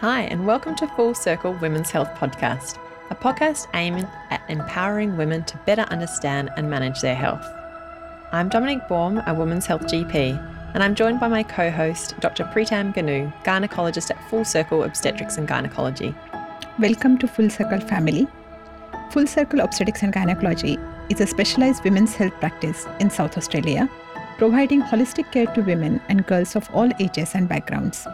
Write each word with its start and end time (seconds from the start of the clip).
Hi, 0.00 0.22
and 0.22 0.46
welcome 0.46 0.74
to 0.76 0.86
Full 0.86 1.12
Circle 1.12 1.52
Women's 1.60 1.90
Health 1.90 2.08
Podcast, 2.14 2.78
a 3.10 3.14
podcast 3.14 3.66
aiming 3.74 4.06
at 4.30 4.40
empowering 4.48 5.18
women 5.18 5.44
to 5.44 5.58
better 5.66 5.82
understand 5.90 6.48
and 6.56 6.70
manage 6.70 7.02
their 7.02 7.14
health. 7.14 7.44
I'm 8.32 8.48
Dominique 8.48 8.88
Baume, 8.88 9.22
a 9.26 9.34
women's 9.34 9.66
health 9.66 9.82
GP, 9.82 10.72
and 10.72 10.82
I'm 10.82 10.94
joined 10.94 11.20
by 11.20 11.28
my 11.28 11.42
co 11.42 11.70
host, 11.70 12.18
Dr. 12.18 12.44
Preetam 12.44 12.94
Ganu, 12.94 13.30
gynecologist 13.44 14.10
at 14.10 14.30
Full 14.30 14.42
Circle 14.42 14.84
Obstetrics 14.84 15.36
and 15.36 15.46
Gynecology. 15.46 16.14
Welcome 16.78 17.18
to 17.18 17.28
Full 17.28 17.50
Circle 17.50 17.80
family. 17.80 18.26
Full 19.10 19.26
Circle 19.26 19.60
Obstetrics 19.60 20.02
and 20.02 20.14
Gynecology 20.14 20.78
is 21.10 21.20
a 21.20 21.26
specialized 21.26 21.84
women's 21.84 22.14
health 22.14 22.32
practice 22.40 22.86
in 23.00 23.10
South 23.10 23.36
Australia, 23.36 23.86
providing 24.38 24.80
holistic 24.80 25.30
care 25.30 25.48
to 25.48 25.60
women 25.60 26.00
and 26.08 26.26
girls 26.26 26.56
of 26.56 26.70
all 26.72 26.90
ages 26.98 27.34
and 27.34 27.50
backgrounds. 27.50 28.06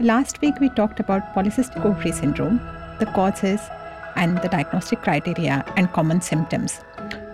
Last 0.00 0.40
week, 0.40 0.60
we 0.60 0.68
talked 0.68 1.00
about 1.00 1.34
polycystic 1.34 1.84
ovary 1.84 2.12
syndrome, 2.12 2.58
the 3.00 3.06
causes 3.06 3.60
and 4.14 4.38
the 4.38 4.48
diagnostic 4.48 5.02
criteria 5.02 5.64
and 5.76 5.92
common 5.92 6.20
symptoms. 6.20 6.80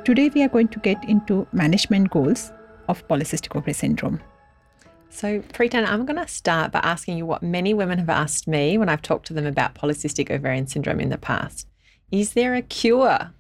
Today, 0.06 0.30
we 0.34 0.42
are 0.42 0.48
going 0.48 0.69
to 0.69 0.78
get 0.78 1.05
into 1.05 1.46
management 1.52 2.10
goals 2.10 2.52
of 2.88 3.06
polycystic 3.06 3.55
ovary 3.55 3.74
syndrome. 3.74 4.19
So, 5.10 5.41
Preetam, 5.41 5.86
I'm 5.86 6.06
going 6.06 6.16
to 6.16 6.27
start 6.27 6.72
by 6.72 6.78
asking 6.78 7.19
you 7.19 7.27
what 7.27 7.42
many 7.42 7.74
women 7.74 7.98
have 7.98 8.08
asked 8.08 8.48
me 8.48 8.78
when 8.78 8.88
I've 8.88 9.02
talked 9.02 9.27
to 9.27 9.34
them 9.34 9.44
about 9.44 9.74
polycystic 9.74 10.30
ovarian 10.30 10.66
syndrome 10.66 11.00
in 11.00 11.10
the 11.10 11.19
past. 11.19 11.66
Is 12.10 12.33
there 12.33 12.55
a 12.55 12.62
cure? 12.62 13.30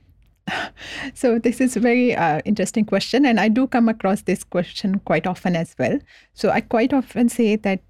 So 1.14 1.38
this 1.38 1.60
is 1.60 1.76
a 1.76 1.80
very 1.80 2.14
uh, 2.14 2.40
interesting 2.44 2.84
question, 2.84 3.24
and 3.24 3.40
I 3.40 3.48
do 3.48 3.66
come 3.66 3.88
across 3.88 4.22
this 4.22 4.44
question 4.44 5.00
quite 5.06 5.26
often 5.26 5.56
as 5.56 5.74
well. 5.78 5.98
So 6.34 6.50
I 6.50 6.60
quite 6.60 6.92
often 6.92 7.30
say 7.30 7.56
that 7.56 7.80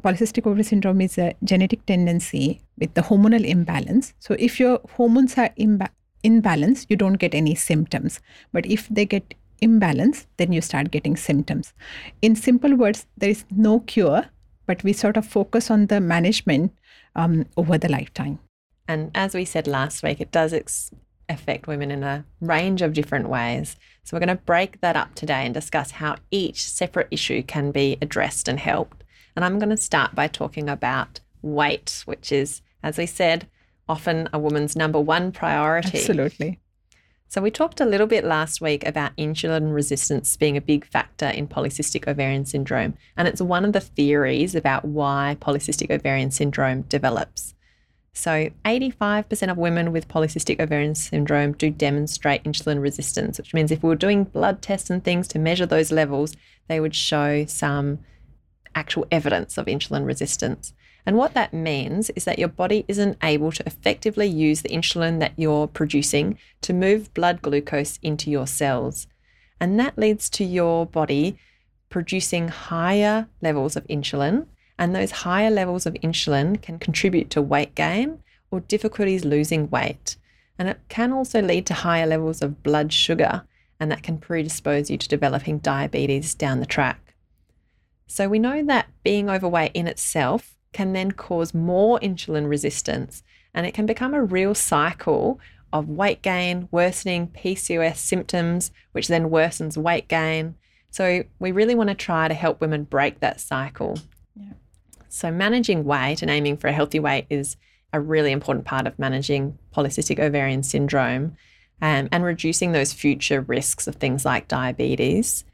polycystic 0.00 0.46
ovary 0.46 0.62
syndrome 0.62 1.00
is 1.00 1.18
a 1.18 1.34
genetic 1.44 1.84
tendency 1.86 2.60
with 2.78 2.94
the 2.94 3.02
hormonal 3.02 3.44
imbalance. 3.44 4.14
So 4.18 4.34
if 4.38 4.58
your 4.58 4.80
hormones 4.96 5.36
are 5.38 5.50
imba- 5.58 5.90
imbalanced, 6.24 6.86
you 6.88 6.96
don't 6.96 7.14
get 7.14 7.34
any 7.34 7.54
symptoms. 7.54 8.20
But 8.52 8.66
if 8.66 8.88
they 8.88 9.06
get 9.06 9.34
imbalance, 9.60 10.26
then 10.36 10.52
you 10.52 10.60
start 10.60 10.90
getting 10.90 11.16
symptoms. 11.16 11.72
In 12.20 12.34
simple 12.34 12.74
words, 12.74 13.06
there 13.16 13.30
is 13.30 13.44
no 13.50 13.80
cure, 13.80 14.26
but 14.66 14.82
we 14.82 14.92
sort 14.92 15.16
of 15.16 15.26
focus 15.26 15.70
on 15.70 15.86
the 15.86 16.00
management 16.00 16.72
um, 17.14 17.46
over 17.56 17.78
the 17.78 17.88
lifetime. 17.88 18.38
And 18.88 19.10
as 19.14 19.34
we 19.34 19.44
said 19.44 19.66
last 19.66 20.02
week, 20.02 20.20
it 20.20 20.32
does 20.32 20.52
ex- 20.52 20.90
affect 21.28 21.66
women 21.66 21.90
in 21.90 22.02
a 22.02 22.24
range 22.40 22.82
of 22.82 22.92
different 22.92 23.28
ways. 23.28 23.76
So 24.04 24.16
we're 24.16 24.26
going 24.26 24.36
to 24.36 24.42
break 24.44 24.80
that 24.80 24.96
up 24.96 25.14
today 25.14 25.44
and 25.44 25.54
discuss 25.54 25.92
how 25.92 26.16
each 26.30 26.62
separate 26.62 27.08
issue 27.10 27.42
can 27.42 27.70
be 27.70 27.96
addressed 28.02 28.48
and 28.48 28.58
helped. 28.58 29.01
And 29.36 29.44
I'm 29.44 29.58
going 29.58 29.70
to 29.70 29.76
start 29.76 30.14
by 30.14 30.28
talking 30.28 30.68
about 30.68 31.20
weight, 31.40 32.02
which 32.06 32.32
is, 32.32 32.62
as 32.82 32.98
we 32.98 33.06
said, 33.06 33.48
often 33.88 34.28
a 34.32 34.38
woman's 34.38 34.76
number 34.76 35.00
one 35.00 35.32
priority. 35.32 35.98
Absolutely. 35.98 36.60
So, 37.28 37.40
we 37.40 37.50
talked 37.50 37.80
a 37.80 37.86
little 37.86 38.06
bit 38.06 38.24
last 38.24 38.60
week 38.60 38.86
about 38.86 39.16
insulin 39.16 39.72
resistance 39.72 40.36
being 40.36 40.58
a 40.58 40.60
big 40.60 40.84
factor 40.84 41.28
in 41.28 41.48
polycystic 41.48 42.06
ovarian 42.06 42.44
syndrome. 42.44 42.94
And 43.16 43.26
it's 43.26 43.40
one 43.40 43.64
of 43.64 43.72
the 43.72 43.80
theories 43.80 44.54
about 44.54 44.84
why 44.84 45.38
polycystic 45.40 45.90
ovarian 45.90 46.30
syndrome 46.30 46.82
develops. 46.82 47.54
So, 48.12 48.50
85% 48.66 49.50
of 49.50 49.56
women 49.56 49.92
with 49.92 50.08
polycystic 50.08 50.60
ovarian 50.60 50.94
syndrome 50.94 51.52
do 51.52 51.70
demonstrate 51.70 52.44
insulin 52.44 52.82
resistance, 52.82 53.38
which 53.38 53.54
means 53.54 53.70
if 53.70 53.82
we 53.82 53.88
were 53.88 53.94
doing 53.94 54.24
blood 54.24 54.60
tests 54.60 54.90
and 54.90 55.02
things 55.02 55.26
to 55.28 55.38
measure 55.38 55.64
those 55.64 55.90
levels, 55.90 56.36
they 56.68 56.80
would 56.80 56.94
show 56.94 57.46
some 57.46 58.00
actual 58.74 59.06
evidence 59.10 59.58
of 59.58 59.66
insulin 59.66 60.06
resistance. 60.06 60.72
And 61.04 61.16
what 61.16 61.34
that 61.34 61.52
means 61.52 62.10
is 62.10 62.24
that 62.24 62.38
your 62.38 62.48
body 62.48 62.84
isn't 62.86 63.18
able 63.22 63.50
to 63.52 63.66
effectively 63.66 64.26
use 64.26 64.62
the 64.62 64.68
insulin 64.68 65.18
that 65.20 65.32
you're 65.36 65.66
producing 65.66 66.38
to 66.60 66.72
move 66.72 67.12
blood 67.14 67.42
glucose 67.42 67.98
into 68.02 68.30
your 68.30 68.46
cells. 68.46 69.06
And 69.60 69.78
that 69.80 69.98
leads 69.98 70.30
to 70.30 70.44
your 70.44 70.86
body 70.86 71.38
producing 71.88 72.48
higher 72.48 73.28
levels 73.40 73.76
of 73.76 73.86
insulin. 73.88 74.46
And 74.78 74.94
those 74.94 75.10
higher 75.10 75.50
levels 75.50 75.86
of 75.86 75.94
insulin 75.94 76.60
can 76.60 76.78
contribute 76.78 77.30
to 77.30 77.42
weight 77.42 77.74
gain 77.74 78.22
or 78.50 78.60
difficulties 78.60 79.24
losing 79.24 79.68
weight. 79.70 80.16
And 80.58 80.68
it 80.68 80.80
can 80.88 81.12
also 81.12 81.42
lead 81.42 81.66
to 81.66 81.74
higher 81.74 82.06
levels 82.06 82.42
of 82.42 82.62
blood 82.62 82.92
sugar, 82.92 83.44
and 83.80 83.90
that 83.90 84.02
can 84.02 84.18
predispose 84.18 84.90
you 84.90 84.98
to 84.98 85.08
developing 85.08 85.58
diabetes 85.58 86.34
down 86.34 86.60
the 86.60 86.66
track. 86.66 87.11
So 88.12 88.28
we 88.28 88.38
know 88.38 88.62
that 88.64 88.88
being 89.02 89.30
overweight 89.30 89.72
in 89.72 89.86
itself 89.86 90.54
can 90.74 90.92
then 90.92 91.12
cause 91.12 91.54
more 91.54 91.98
insulin 92.00 92.46
resistance 92.46 93.22
and 93.54 93.64
it 93.64 93.72
can 93.72 93.86
become 93.86 94.12
a 94.12 94.22
real 94.22 94.54
cycle 94.54 95.40
of 95.72 95.88
weight 95.88 96.20
gain, 96.20 96.68
worsening 96.70 97.28
PCOS 97.28 97.96
symptoms, 97.96 98.70
which 98.92 99.08
then 99.08 99.30
worsens 99.30 99.78
weight 99.78 100.08
gain. 100.08 100.56
So 100.90 101.24
we 101.38 101.52
really 101.52 101.74
want 101.74 101.88
to 101.88 101.94
try 101.94 102.28
to 102.28 102.34
help 102.34 102.60
women 102.60 102.84
break 102.84 103.20
that 103.20 103.40
cycle. 103.40 103.98
Yeah. 104.36 104.52
So 105.08 105.30
managing 105.30 105.84
weight 105.84 106.20
and 106.20 106.30
aiming 106.30 106.58
for 106.58 106.68
a 106.68 106.72
healthy 106.74 107.00
weight 107.00 107.24
is 107.30 107.56
a 107.94 108.00
really 108.00 108.30
important 108.30 108.66
part 108.66 108.86
of 108.86 108.98
managing 108.98 109.56
polycystic 109.74 110.18
ovarian 110.18 110.64
syndrome 110.64 111.38
um, 111.80 112.10
and 112.12 112.24
reducing 112.24 112.72
those 112.72 112.92
future 112.92 113.40
risks 113.40 113.86
of 113.86 113.94
things 113.94 114.26
like 114.26 114.48
diabetes. 114.48 115.46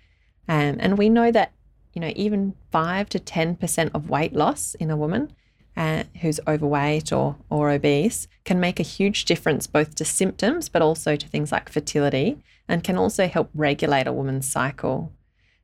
Um, 0.49 0.79
and 0.81 0.99
we 0.99 1.09
know 1.09 1.31
that 1.31 1.53
you 1.99 2.07
know, 2.07 2.13
even 2.15 2.55
5 2.71 3.09
to 3.09 3.19
10% 3.19 3.91
of 3.93 4.09
weight 4.09 4.33
loss 4.33 4.77
in 4.77 4.89
a 4.89 4.97
woman 4.97 5.33
uh, 5.77 6.05
who's 6.21 6.39
overweight 6.47 7.13
or, 7.13 7.35
or 7.51 7.71
obese 7.71 8.29
can 8.45 8.61
make 8.61 8.79
a 8.79 8.85
huge 8.85 9.25
difference 9.25 9.67
both 9.67 9.97
to 9.97 10.05
symptoms 10.05 10.69
but 10.69 10.81
also 10.81 11.17
to 11.17 11.27
things 11.27 11.51
like 11.51 11.69
fertility 11.69 12.39
and 12.69 12.85
can 12.85 12.97
also 12.97 13.27
help 13.27 13.51
regulate 13.53 14.07
a 14.07 14.13
woman's 14.13 14.47
cycle. 14.47 15.13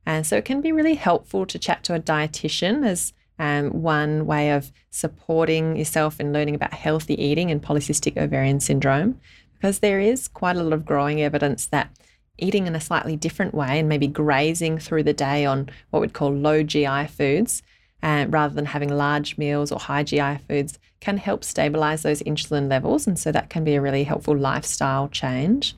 And 0.05 0.27
so 0.27 0.35
it 0.35 0.43
can 0.43 0.59
be 0.59 0.73
really 0.73 0.95
helpful 0.95 1.45
to 1.45 1.57
chat 1.57 1.85
to 1.85 1.95
a 1.95 2.01
dietitian 2.01 2.85
as 2.85 3.13
um, 3.39 3.81
one 3.81 4.25
way 4.25 4.51
of 4.51 4.73
supporting 4.89 5.77
yourself 5.77 6.19
in 6.19 6.33
learning 6.33 6.55
about 6.55 6.73
healthy 6.73 7.15
eating 7.23 7.49
and 7.49 7.63
polycystic 7.63 8.17
ovarian 8.17 8.59
syndrome, 8.59 9.21
because 9.53 9.79
there 9.79 10.01
is 10.01 10.27
quite 10.27 10.57
a 10.57 10.63
lot 10.63 10.73
of 10.73 10.85
growing 10.85 11.21
evidence 11.21 11.65
that 11.67 11.89
eating 12.37 12.67
in 12.67 12.75
a 12.75 12.81
slightly 12.81 13.15
different 13.15 13.53
way 13.53 13.79
and 13.79 13.89
maybe 13.89 14.07
grazing 14.07 14.77
through 14.77 15.03
the 15.03 15.13
day 15.13 15.45
on 15.45 15.69
what 15.89 16.01
we'd 16.01 16.13
call 16.13 16.33
low 16.33 16.63
GI 16.63 17.07
foods, 17.07 17.63
uh, 18.03 18.25
rather 18.29 18.53
than 18.53 18.65
having 18.65 18.89
large 18.89 19.37
meals 19.37 19.71
or 19.71 19.79
high 19.79 20.03
GI 20.03 20.37
foods, 20.47 20.77
can 20.99 21.17
help 21.17 21.43
stabilize 21.43 22.03
those 22.03 22.21
insulin 22.23 22.69
levels. 22.69 23.07
And 23.07 23.17
so 23.17 23.31
that 23.31 23.49
can 23.49 23.63
be 23.63 23.75
a 23.75 23.81
really 23.81 24.03
helpful 24.03 24.37
lifestyle 24.37 25.07
change. 25.07 25.75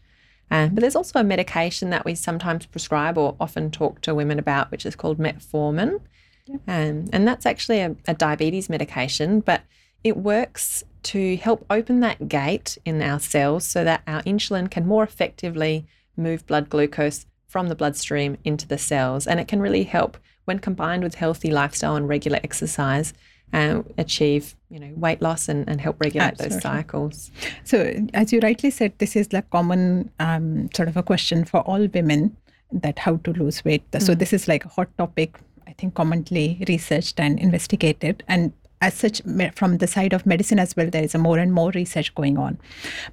Um, 0.49 0.73
but 0.73 0.81
there's 0.81 0.95
also 0.95 1.19
a 1.19 1.23
medication 1.23 1.89
that 1.89 2.05
we 2.05 2.15
sometimes 2.15 2.65
prescribe 2.65 3.17
or 3.17 3.35
often 3.39 3.69
talk 3.69 4.01
to 4.01 4.15
women 4.15 4.39
about, 4.39 4.71
which 4.71 4.85
is 4.85 4.95
called 4.95 5.17
metformin. 5.17 5.99
Um, 6.67 7.09
and 7.11 7.27
that's 7.27 7.45
actually 7.45 7.81
a, 7.81 7.95
a 8.07 8.13
diabetes 8.13 8.69
medication, 8.69 9.41
but 9.41 9.61
it 10.03 10.15
works 10.15 10.83
to 11.03 11.37
help 11.37 11.65
open 11.69 11.99
that 12.01 12.29
gate 12.29 12.77
in 12.85 13.01
our 13.01 13.19
cells 13.19 13.67
so 13.67 13.83
that 13.83 14.01
our 14.07 14.21
insulin 14.23 14.69
can 14.71 14.85
more 14.85 15.03
effectively 15.03 15.85
move 16.17 16.45
blood 16.45 16.69
glucose 16.69 17.25
from 17.47 17.67
the 17.67 17.75
bloodstream 17.75 18.37
into 18.43 18.67
the 18.67 18.77
cells. 18.77 19.25
And 19.25 19.39
it 19.39 19.47
can 19.47 19.61
really 19.61 19.83
help 19.83 20.17
when 20.45 20.59
combined 20.59 21.03
with 21.03 21.15
healthy 21.15 21.51
lifestyle 21.51 21.95
and 21.95 22.07
regular 22.07 22.39
exercise. 22.43 23.13
Uh, 23.53 23.81
achieve 23.97 24.57
you 24.69 24.77
know 24.77 24.91
weight 24.97 25.21
loss 25.21 25.47
and, 25.47 25.69
and 25.69 25.79
help 25.79 25.95
regulate 26.01 26.25
Absolutely. 26.25 26.55
those 26.55 26.61
cycles 26.61 27.31
so 27.63 28.05
as 28.13 28.33
you 28.33 28.41
rightly 28.41 28.69
said 28.69 28.91
this 28.97 29.15
is 29.15 29.29
the 29.29 29.41
common 29.43 30.11
um, 30.19 30.69
sort 30.75 30.89
of 30.89 30.97
a 30.97 31.01
question 31.01 31.45
for 31.45 31.61
all 31.61 31.87
women 31.93 32.35
that 32.73 32.99
how 32.99 33.15
to 33.15 33.31
lose 33.31 33.63
weight 33.63 33.89
mm. 33.91 34.01
so 34.01 34.13
this 34.13 34.33
is 34.33 34.49
like 34.49 34.65
a 34.65 34.67
hot 34.67 34.89
topic 34.97 35.39
i 35.65 35.71
think 35.71 35.93
commonly 35.93 36.61
researched 36.67 37.21
and 37.21 37.39
investigated 37.39 38.21
and 38.27 38.51
as 38.81 38.93
such 38.93 39.21
from 39.55 39.77
the 39.77 39.87
side 39.87 40.11
of 40.11 40.25
medicine 40.25 40.59
as 40.59 40.75
well 40.75 40.89
there 40.89 41.03
is 41.05 41.15
a 41.15 41.17
more 41.17 41.37
and 41.37 41.53
more 41.53 41.71
research 41.71 42.13
going 42.15 42.37
on 42.37 42.57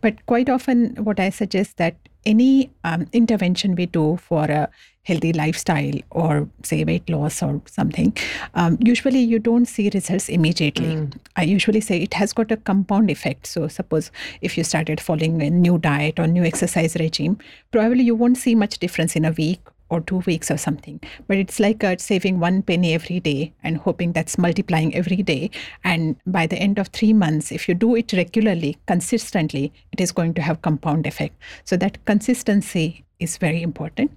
but 0.01 0.27
quite 0.27 0.49
often 0.49 0.97
what 0.97 1.21
i 1.21 1.31
suggest 1.31 1.77
that 1.77 1.95
any 2.27 2.71
um, 2.85 3.07
intervention 3.13 3.75
we 3.75 3.87
do 3.87 4.17
for 4.17 4.45
a 4.45 4.69
healthy 5.05 5.33
lifestyle 5.33 5.99
or 6.11 6.49
say 6.63 6.83
weight 6.85 7.09
loss 7.09 7.43
or 7.43 7.61
something 7.67 8.17
um, 8.55 8.79
usually 8.81 9.21
you 9.21 9.39
don't 9.39 9.67
see 9.67 9.91
results 9.93 10.29
immediately 10.29 10.97
mm. 10.97 11.13
i 11.37 11.43
usually 11.43 11.81
say 11.81 12.01
it 12.01 12.15
has 12.15 12.33
got 12.33 12.51
a 12.51 12.57
compound 12.57 13.11
effect 13.11 13.47
so 13.47 13.69
suppose 13.69 14.11
if 14.41 14.57
you 14.57 14.65
started 14.65 15.01
following 15.01 15.43
a 15.43 15.51
new 15.51 15.79
diet 15.79 16.19
or 16.19 16.27
new 16.27 16.43
exercise 16.43 16.97
regime 16.97 17.37
probably 17.71 18.03
you 18.03 18.15
won't 18.15 18.39
see 18.39 18.55
much 18.55 18.79
difference 18.79 19.15
in 19.15 19.25
a 19.25 19.33
week 19.33 19.61
or 19.95 20.01
two 20.01 20.19
weeks 20.27 20.51
or 20.51 20.57
something. 20.57 21.01
But 21.29 21.39
it's 21.39 21.61
like 21.61 21.85
uh, 21.85 21.97
saving 21.99 22.41
one 22.41 22.63
penny 22.63 22.95
every 22.95 23.21
day 23.21 23.53
and 23.63 23.79
hoping 23.79 24.13
that's 24.13 24.37
multiplying 24.39 24.95
every 24.95 25.23
day. 25.23 25.51
And 25.85 26.17
by 26.27 26.47
the 26.47 26.57
end 26.57 26.79
of 26.79 26.89
three 26.89 27.13
months, 27.13 27.53
if 27.53 27.69
you 27.69 27.75
do 27.75 27.95
it 27.95 28.13
regularly, 28.13 28.77
consistently, 28.87 29.73
it 29.93 30.01
is 30.01 30.13
going 30.13 30.35
to 30.35 30.43
have 30.43 30.63
compound 30.63 31.07
effect. 31.07 31.37
So 31.65 31.77
that 31.77 32.05
consistency 32.05 33.05
is 33.19 33.39
very 33.39 33.63
important. 33.63 34.11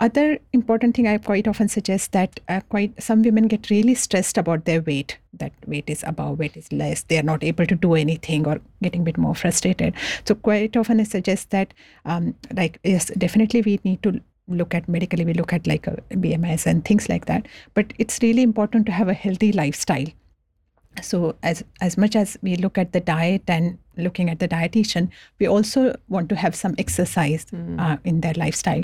Other 0.00 0.38
important 0.52 0.94
thing 0.94 1.08
I 1.08 1.16
quite 1.18 1.48
often 1.48 1.68
suggest 1.68 2.12
that 2.12 2.38
uh, 2.48 2.60
quite 2.68 3.02
some 3.02 3.22
women 3.22 3.48
get 3.48 3.70
really 3.70 3.94
stressed 3.94 4.36
about 4.36 4.66
their 4.66 4.82
weight. 4.82 5.18
That 5.32 5.52
weight 5.66 5.88
is 5.88 6.04
above, 6.06 6.38
weight 6.38 6.56
is 6.56 6.70
less. 6.70 7.04
They 7.04 7.18
are 7.18 7.22
not 7.22 7.42
able 7.42 7.66
to 7.66 7.74
do 7.74 7.94
anything 7.94 8.46
or 8.46 8.60
getting 8.82 9.00
a 9.00 9.04
bit 9.04 9.16
more 9.16 9.34
frustrated. 9.34 9.94
So 10.26 10.34
quite 10.34 10.76
often 10.76 11.00
I 11.00 11.04
suggest 11.04 11.50
that, 11.50 11.72
um, 12.04 12.34
like 12.52 12.78
yes, 12.84 13.06
definitely 13.16 13.62
we 13.62 13.80
need 13.84 14.02
to 14.02 14.20
look 14.48 14.74
at 14.74 14.88
medically. 14.88 15.24
We 15.24 15.34
look 15.34 15.52
at 15.52 15.66
like 15.66 15.86
a 15.86 16.02
BMS 16.10 16.66
and 16.66 16.84
things 16.84 17.08
like 17.08 17.26
that. 17.26 17.46
But 17.74 17.92
it's 17.98 18.18
really 18.22 18.42
important 18.42 18.86
to 18.86 18.92
have 18.92 19.08
a 19.08 19.14
healthy 19.14 19.52
lifestyle 19.52 20.06
so 21.02 21.34
as 21.42 21.64
as 21.80 21.96
much 21.96 22.16
as 22.16 22.38
we 22.42 22.56
look 22.56 22.78
at 22.78 22.92
the 22.92 23.00
diet 23.00 23.42
and 23.48 23.78
looking 23.96 24.30
at 24.30 24.38
the 24.38 24.48
dietitian 24.48 25.08
we 25.38 25.46
also 25.46 25.94
want 26.08 26.28
to 26.28 26.36
have 26.36 26.54
some 26.54 26.74
exercise 26.78 27.46
mm. 27.46 27.80
uh, 27.80 27.96
in 28.04 28.20
their 28.20 28.34
lifestyle 28.34 28.82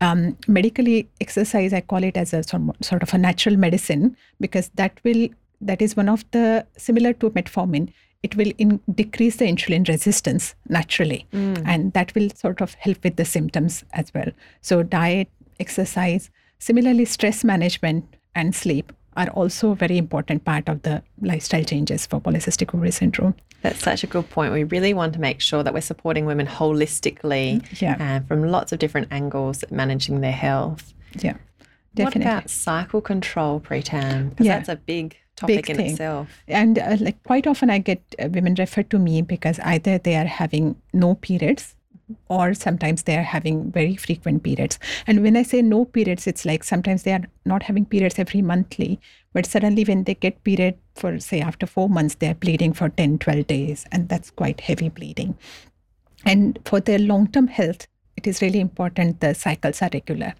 um, 0.00 0.36
medically 0.48 1.08
exercise 1.20 1.72
i 1.72 1.80
call 1.80 2.02
it 2.02 2.16
as 2.16 2.32
a 2.32 2.42
sort 2.42 3.02
of 3.02 3.14
a 3.14 3.18
natural 3.18 3.56
medicine 3.56 4.16
because 4.40 4.70
that 4.74 4.98
will 5.04 5.28
that 5.60 5.80
is 5.80 5.96
one 5.96 6.08
of 6.08 6.24
the 6.32 6.66
similar 6.76 7.12
to 7.12 7.30
metformin 7.30 7.92
it 8.22 8.36
will 8.36 8.52
in, 8.58 8.80
decrease 8.94 9.36
the 9.36 9.44
insulin 9.44 9.86
resistance 9.88 10.54
naturally 10.68 11.26
mm. 11.32 11.62
and 11.66 11.92
that 11.92 12.14
will 12.14 12.30
sort 12.30 12.60
of 12.60 12.74
help 12.74 13.02
with 13.02 13.16
the 13.16 13.24
symptoms 13.24 13.84
as 13.92 14.12
well 14.14 14.30
so 14.60 14.82
diet 14.82 15.28
exercise 15.60 16.30
similarly 16.58 17.04
stress 17.04 17.42
management 17.42 18.16
and 18.34 18.54
sleep 18.54 18.92
are 19.16 19.28
also 19.30 19.72
a 19.72 19.74
very 19.74 19.98
important 19.98 20.44
part 20.44 20.68
of 20.68 20.82
the 20.82 21.02
lifestyle 21.20 21.64
changes 21.64 22.06
for 22.06 22.20
polycystic 22.20 22.74
ovary 22.74 22.90
syndrome. 22.90 23.34
That's 23.60 23.80
such 23.80 24.02
a 24.02 24.06
good 24.06 24.28
point. 24.30 24.52
We 24.52 24.64
really 24.64 24.94
want 24.94 25.12
to 25.14 25.20
make 25.20 25.40
sure 25.40 25.62
that 25.62 25.72
we're 25.72 25.80
supporting 25.80 26.26
women 26.26 26.46
holistically 26.46 27.64
yeah. 27.80 27.96
uh, 28.00 28.26
from 28.26 28.44
lots 28.44 28.72
of 28.72 28.78
different 28.78 29.08
angles 29.10 29.64
managing 29.70 30.20
their 30.20 30.32
health. 30.32 30.94
Yeah, 31.18 31.36
definitely. 31.94 32.24
What 32.24 32.38
about 32.38 32.50
cycle 32.50 33.00
control, 33.00 33.60
Preetam? 33.60 34.30
Because 34.30 34.46
yeah. 34.46 34.56
that's 34.56 34.68
a 34.68 34.76
big 34.76 35.16
topic 35.36 35.70
in 35.70 35.76
thing. 35.76 35.90
itself. 35.92 36.28
And 36.48 36.78
uh, 36.78 36.96
like 37.00 37.22
quite 37.24 37.46
often 37.46 37.70
I 37.70 37.78
get 37.78 38.02
uh, 38.18 38.28
women 38.30 38.54
referred 38.58 38.90
to 38.90 38.98
me 38.98 39.22
because 39.22 39.58
either 39.60 39.98
they 39.98 40.16
are 40.16 40.26
having 40.26 40.76
no 40.92 41.14
periods 41.14 41.74
or 42.28 42.54
sometimes 42.54 43.04
they 43.04 43.16
are 43.16 43.22
having 43.22 43.70
very 43.70 43.96
frequent 43.96 44.42
periods. 44.42 44.78
And 45.06 45.22
when 45.22 45.36
I 45.36 45.42
say 45.42 45.62
no 45.62 45.84
periods, 45.84 46.26
it's 46.26 46.44
like 46.44 46.64
sometimes 46.64 47.02
they 47.02 47.12
are 47.12 47.24
not 47.44 47.62
having 47.62 47.86
periods 47.86 48.18
every 48.18 48.42
monthly, 48.42 49.00
but 49.32 49.46
suddenly 49.46 49.84
when 49.84 50.04
they 50.04 50.14
get 50.14 50.44
period 50.44 50.76
for 50.94 51.18
say 51.18 51.40
after 51.40 51.66
four 51.66 51.88
months, 51.88 52.16
they're 52.16 52.34
bleeding 52.34 52.72
for 52.72 52.88
10, 52.88 53.18
12 53.18 53.46
days, 53.46 53.86
and 53.92 54.08
that's 54.08 54.30
quite 54.30 54.60
heavy 54.60 54.88
bleeding. 54.88 55.36
And 56.24 56.58
for 56.64 56.80
their 56.80 56.98
long 56.98 57.28
term 57.28 57.48
health, 57.48 57.86
it 58.22 58.28
is 58.28 58.40
really 58.42 58.60
important 58.60 59.20
the 59.20 59.34
cycles 59.34 59.82
are 59.82 59.90
regular. 59.92 60.34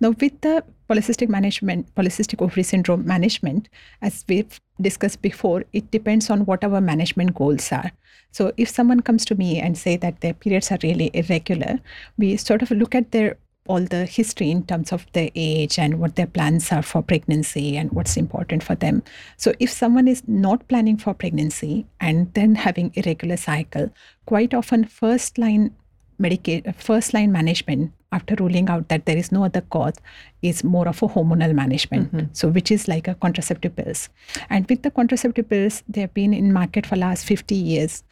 Now, 0.00 0.10
with 0.10 0.40
the 0.42 0.64
polycystic 0.88 1.28
management, 1.28 1.94
polycystic 1.94 2.42
ovary 2.42 2.62
syndrome 2.62 3.06
management, 3.06 3.68
as 4.02 4.24
we've 4.28 4.60
discussed 4.80 5.22
before, 5.22 5.64
it 5.72 5.90
depends 5.90 6.28
on 6.30 6.44
what 6.44 6.64
our 6.64 6.80
management 6.80 7.34
goals 7.34 7.72
are. 7.72 7.90
So 8.30 8.52
if 8.56 8.68
someone 8.68 9.00
comes 9.00 9.24
to 9.26 9.34
me 9.34 9.58
and 9.60 9.76
say 9.76 9.96
that 9.96 10.20
their 10.20 10.34
periods 10.34 10.70
are 10.70 10.78
really 10.82 11.10
irregular, 11.14 11.80
we 12.18 12.36
sort 12.36 12.62
of 12.62 12.70
look 12.70 12.94
at 12.94 13.12
their 13.12 13.36
all 13.68 13.80
the 13.80 14.06
history 14.06 14.50
in 14.50 14.64
terms 14.64 14.92
of 14.92 15.06
their 15.12 15.30
age 15.36 15.78
and 15.78 16.00
what 16.00 16.16
their 16.16 16.26
plans 16.26 16.72
are 16.72 16.82
for 16.82 17.00
pregnancy 17.00 17.76
and 17.76 17.92
what's 17.92 18.16
important 18.16 18.60
for 18.62 18.74
them. 18.74 19.04
So 19.36 19.52
if 19.60 19.70
someone 19.70 20.08
is 20.08 20.26
not 20.26 20.66
planning 20.66 20.96
for 20.96 21.14
pregnancy 21.14 21.86
and 22.00 22.34
then 22.34 22.56
having 22.56 22.90
irregular 22.94 23.36
cycle, 23.36 23.92
quite 24.26 24.52
often 24.52 24.84
first 24.84 25.38
line 25.38 25.76
Medicaid 26.22 26.74
first 26.76 27.12
line 27.14 27.32
management 27.32 27.92
after 28.12 28.34
ruling 28.36 28.68
out 28.68 28.88
that 28.88 29.06
there 29.06 29.16
is 29.16 29.32
no 29.32 29.44
other 29.44 29.62
cause 29.62 29.94
is 30.42 30.62
more 30.62 30.86
of 30.86 31.02
a 31.02 31.08
hormonal 31.08 31.54
management 31.54 32.12
mm-hmm. 32.12 32.26
so 32.32 32.48
which 32.48 32.70
is 32.70 32.86
like 32.88 33.08
a 33.08 33.14
contraceptive 33.16 33.74
pills. 33.76 34.08
And 34.50 34.68
with 34.68 34.82
the 34.82 34.90
contraceptive 34.90 35.48
pills 35.48 35.82
they 35.88 36.02
have 36.02 36.14
been 36.14 36.34
in 36.34 36.52
market 36.52 36.86
for 36.86 36.96
last 36.96 37.24
50 37.24 37.54
years 37.54 38.02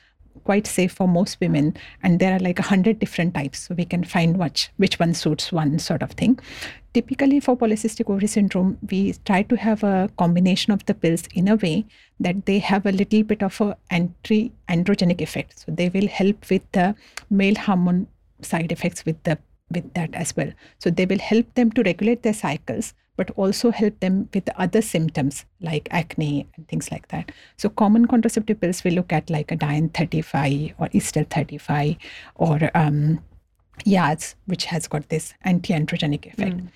quite 0.45 0.67
safe 0.67 0.93
for 0.93 1.07
most 1.07 1.39
women. 1.41 1.77
And 2.03 2.19
there 2.19 2.35
are 2.35 2.39
like 2.39 2.59
a 2.59 2.63
hundred 2.63 2.99
different 2.99 3.35
types 3.35 3.61
so 3.61 3.75
we 3.75 3.85
can 3.85 4.05
find 4.05 4.39
which 4.39 4.71
which 4.77 4.99
one 4.99 5.15
suits 5.15 5.53
one 5.53 5.79
sort 5.79 6.03
of 6.03 6.13
thing 6.13 6.39
typically 6.95 7.41
for 7.41 7.57
polycystic 7.57 8.11
ovary 8.11 8.27
syndrome 8.27 8.77
we 8.91 9.13
try 9.25 9.43
to 9.43 9.57
have 9.57 9.83
a 9.83 10.11
combination 10.19 10.73
of 10.73 10.85
the 10.87 10.95
pills 10.95 11.25
in 11.35 11.49
a 11.49 11.57
way 11.57 11.85
that 12.19 12.47
they 12.47 12.59
have 12.59 12.87
a 12.87 12.93
little 12.93 13.23
bit 13.23 13.43
of 13.43 13.61
a 13.61 13.77
anti 13.91 14.53
androgenic 14.69 15.21
effect 15.21 15.59
so 15.61 15.73
they 15.73 15.89
will 15.89 16.09
help 16.09 16.51
with 16.51 16.63
the 16.73 16.95
male 17.29 17.55
hormone 17.67 18.07
side 18.43 18.73
effects 18.73 19.05
with 19.05 19.23
the 19.25 19.39
with 19.71 19.93
that 19.95 20.15
as 20.15 20.37
well 20.37 20.53
so 20.79 20.91
they 20.91 21.07
will 21.07 21.19
help 21.19 21.55
them 21.55 21.71
to 21.71 21.83
regulate 21.83 22.23
their 22.23 22.35
cycles 22.35 22.95
but 23.21 23.31
also 23.37 23.71
help 23.71 24.01
them 24.01 24.31
with 24.33 24.49
other 24.57 24.81
symptoms 24.81 25.45
like 25.61 25.89
acne 25.91 26.49
and 26.57 26.67
things 26.69 26.91
like 26.91 27.09
that. 27.09 27.31
So 27.59 27.69
common 27.69 28.07
contraceptive 28.07 28.59
pills 28.59 28.83
we 28.83 28.93
look 28.93 29.13
at 29.13 29.29
like 29.29 29.53
a 29.53 29.57
Diane 29.57 29.91
35 29.91 30.73
or 30.79 30.89
Estelle 30.95 31.27
35 31.29 31.97
or 32.37 32.71
um, 32.75 33.23
Yaz, 33.85 34.35
which 34.47 34.67
has 34.67 34.87
got 34.87 35.09
this 35.09 35.35
anti-androgenic 35.43 36.27
effect. 36.27 36.57
Mm. 36.57 36.69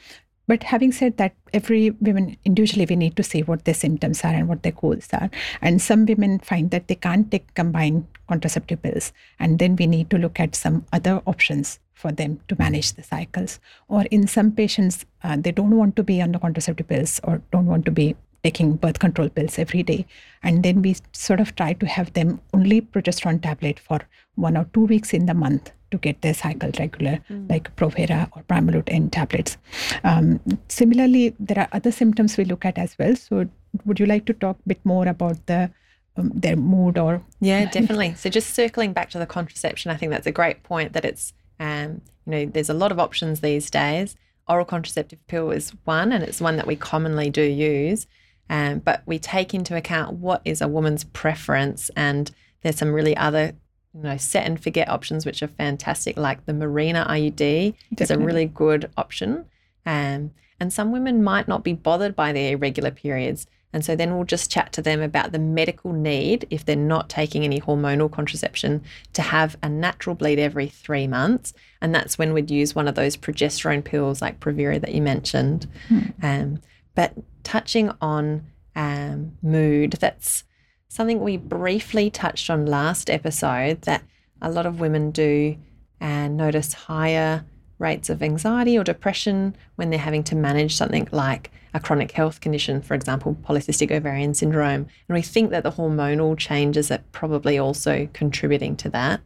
But 0.47 0.63
having 0.63 0.93
said 0.93 1.17
that, 1.17 1.35
every 1.55 1.91
women 1.91 2.37
individually 2.45 2.87
we 2.89 2.97
need 2.97 3.17
to 3.17 3.23
see 3.23 3.43
what 3.43 3.65
their 3.65 3.75
symptoms 3.75 4.23
are 4.25 4.35
and 4.35 4.47
what 4.47 4.63
their 4.63 4.73
goals 4.73 5.09
are. 5.13 5.31
And 5.63 5.81
some 5.81 6.05
women 6.05 6.39
find 6.39 6.71
that 6.71 6.89
they 6.89 6.97
can't 6.97 7.31
take 7.31 7.55
combined 7.55 8.07
contraceptive 8.29 8.83
pills, 8.83 9.13
and 9.39 9.59
then 9.59 9.77
we 9.77 9.87
need 9.87 10.11
to 10.11 10.19
look 10.19 10.39
at 10.39 10.55
some 10.55 10.85
other 10.93 11.23
options 11.27 11.79
for 11.95 12.13
them 12.13 12.41
to 12.49 12.57
manage 12.59 12.93
the 12.93 13.03
cycles. 13.03 13.59
Or 13.89 14.03
in 14.11 14.27
some 14.27 14.53
patients, 14.53 15.07
uh, 15.23 15.37
they 15.39 15.53
don't 15.53 15.77
want 15.77 15.97
to 15.97 16.03
be 16.03 16.21
on 16.21 16.33
the 16.33 16.39
contraceptive 16.39 16.89
pills 16.89 17.21
or 17.25 17.41
don't 17.51 17.67
want 17.67 17.87
to 17.87 17.91
be 17.91 18.15
taking 18.45 18.77
birth 18.77 18.99
control 18.99 19.29
pills 19.29 19.59
every 19.59 19.83
day. 19.83 20.07
And 20.43 20.63
then 20.63 20.83
we 20.83 20.97
sort 21.13 21.41
of 21.41 21.57
try 21.57 21.73
to 21.73 21.87
have 21.87 22.13
them 22.13 22.41
only 22.53 22.81
progesterone 22.83 23.43
tablet 23.43 23.81
for 23.81 24.01
one 24.37 24.57
or 24.57 24.67
two 24.73 24.85
weeks 24.85 25.13
in 25.13 25.27
the 25.27 25.35
month 25.35 25.73
to 25.91 25.99
get 25.99 26.21
their 26.23 26.35
cycle 26.35 26.71
regular, 26.79 27.19
mm. 27.31 27.49
like 27.51 27.75
Provera 27.77 28.29
or 28.37 28.43
Primalut 28.43 28.85
N 28.87 29.11
tablets. 29.11 29.57
Um, 30.05 30.41
similarly, 30.69 31.35
there 31.41 31.59
are 31.59 31.69
other 31.73 31.91
symptoms 31.91 32.37
we 32.37 32.45
look 32.45 32.65
at 32.65 32.79
as 32.79 32.97
well. 32.99 33.17
So, 33.17 33.49
would 33.85 33.99
you 33.99 34.07
like 34.07 34.27
to 34.27 34.35
talk 34.35 34.57
a 34.65 34.69
bit 34.69 34.81
more 34.85 35.09
about 35.09 35.47
the 35.47 35.71
um, 36.17 36.31
their 36.33 36.55
mood 36.55 36.97
or 36.97 37.25
yeah 37.41 37.65
definitely 37.73 38.15
so 38.15 38.31
just 38.31 38.55
circling 38.55 38.93
back 38.93 39.11
to 39.11 39.19
the 39.19 39.27
contraception 39.27 39.91
i 39.91 39.97
think 39.97 40.13
that's 40.13 40.29
a 40.29 40.31
great 40.31 40.63
point 40.63 40.93
that 40.93 41.05
it's 41.05 41.33
um, 41.61 42.03
you 42.27 42.31
know, 42.31 42.47
there's 42.47 42.71
a 42.71 42.75
lot 42.75 42.93
of 42.93 42.99
options 42.99 43.41
these 43.41 43.71
days. 43.71 44.17
Oral 44.49 44.65
contraceptive 44.65 45.25
pill 45.27 45.51
is 45.51 45.71
one, 45.85 46.13
and 46.13 46.23
it's 46.23 46.41
one 46.41 46.57
that 46.57 46.67
we 46.67 46.77
commonly 46.77 47.31
do 47.31 47.43
use. 47.43 48.07
Um, 48.51 48.81
but 48.81 49.03
we 49.07 49.19
take 49.19 49.55
into 49.55 49.77
account 49.77 50.15
what 50.15 50.43
is 50.45 50.61
a 50.61 50.69
woman's 50.69 51.05
preference, 51.05 51.91
and 51.97 52.31
there's 52.63 52.77
some 52.77 52.93
really 52.93 53.17
other, 53.17 53.53
you 53.95 54.03
know, 54.03 54.17
set 54.17 54.47
and 54.47 54.63
forget 54.63 54.89
options 54.89 55.25
which 55.25 55.43
are 55.43 55.49
fantastic, 55.49 56.17
like 56.17 56.45
the 56.47 56.53
Mirena 56.53 57.07
IUD 57.07 57.75
Definitely. 57.95 58.03
is 58.03 58.11
a 58.11 58.19
really 58.19 58.47
good 58.47 58.91
option. 58.97 59.47
Um, 59.87 60.33
and 60.61 60.73
some 60.73 60.93
women 60.93 61.23
might 61.23 61.49
not 61.49 61.65
be 61.65 61.73
bothered 61.73 62.15
by 62.15 62.33
their 62.33 62.53
irregular 62.53 62.91
periods. 62.91 63.47
And 63.73 63.85
so 63.85 63.97
then 63.97 64.15
we'll 64.15 64.25
just 64.25 64.53
chat 64.53 64.73
to 64.75 64.83
them 64.83 65.03
about 65.03 65.33
the 65.33 65.39
medical 65.41 65.93
need, 65.93 66.47
if 66.49 66.65
they're 66.65 66.77
not 66.77 67.09
taking 67.09 67.43
any 67.43 67.61
hormonal 67.61 68.11
contraception, 68.11 68.85
to 69.15 69.23
have 69.23 69.57
a 69.65 69.69
natural 69.69 70.15
bleed 70.15 70.39
every 70.39 70.69
three 70.69 71.09
months. 71.09 71.53
And 71.83 71.93
that's 71.93 72.17
when 72.17 72.33
we'd 72.33 72.53
use 72.53 72.75
one 72.75 72.87
of 72.87 72.95
those 72.95 73.17
progesterone 73.17 73.85
pills 73.85 74.23
like 74.23 74.39
Provera 74.39 74.81
that 74.81 74.95
you 74.95 75.03
mentioned. 75.03 75.67
Hmm. 75.89 76.01
Um, 76.23 76.61
but 76.95 77.15
touching 77.43 77.91
on 78.01 78.47
um, 78.77 79.37
mood, 79.43 79.93
that's 79.93 80.45
something 80.89 81.21
we 81.21 81.37
briefly 81.37 82.11
touched 82.11 82.51
on 82.51 82.67
last 82.67 83.11
episode 83.11 83.83
that 83.83 84.03
a 84.41 84.51
lot 84.51 84.67
of 84.67 84.81
women 84.81 85.11
do 85.11 85.57
and 86.01 86.37
notice 86.37 86.73
higher 86.73 87.45
rates 87.79 88.09
of 88.09 88.23
anxiety 88.23 88.79
or 88.79 88.85
depression 88.85 89.57
when 89.77 89.91
they're 89.91 89.99
having 89.99 90.23
to 90.25 90.37
manage 90.37 90.77
something 90.77 91.09
like 91.11 91.51
a 91.73 91.81
chronic 91.81 92.13
health 92.13 92.41
condition, 92.41 92.81
for 92.81 92.95
example, 92.95 93.37
polycystic 93.43 93.91
ovarian 93.91 94.33
syndrome. 94.33 94.87
And 95.09 95.15
we 95.15 95.23
think 95.23 95.51
that 95.51 95.65
the 95.65 95.73
hormonal 95.73 96.39
changes 96.39 96.91
are 96.91 97.03
probably 97.11 97.59
also 97.59 98.09
contributing 98.13 98.77
to 98.77 98.89
that. 98.91 99.21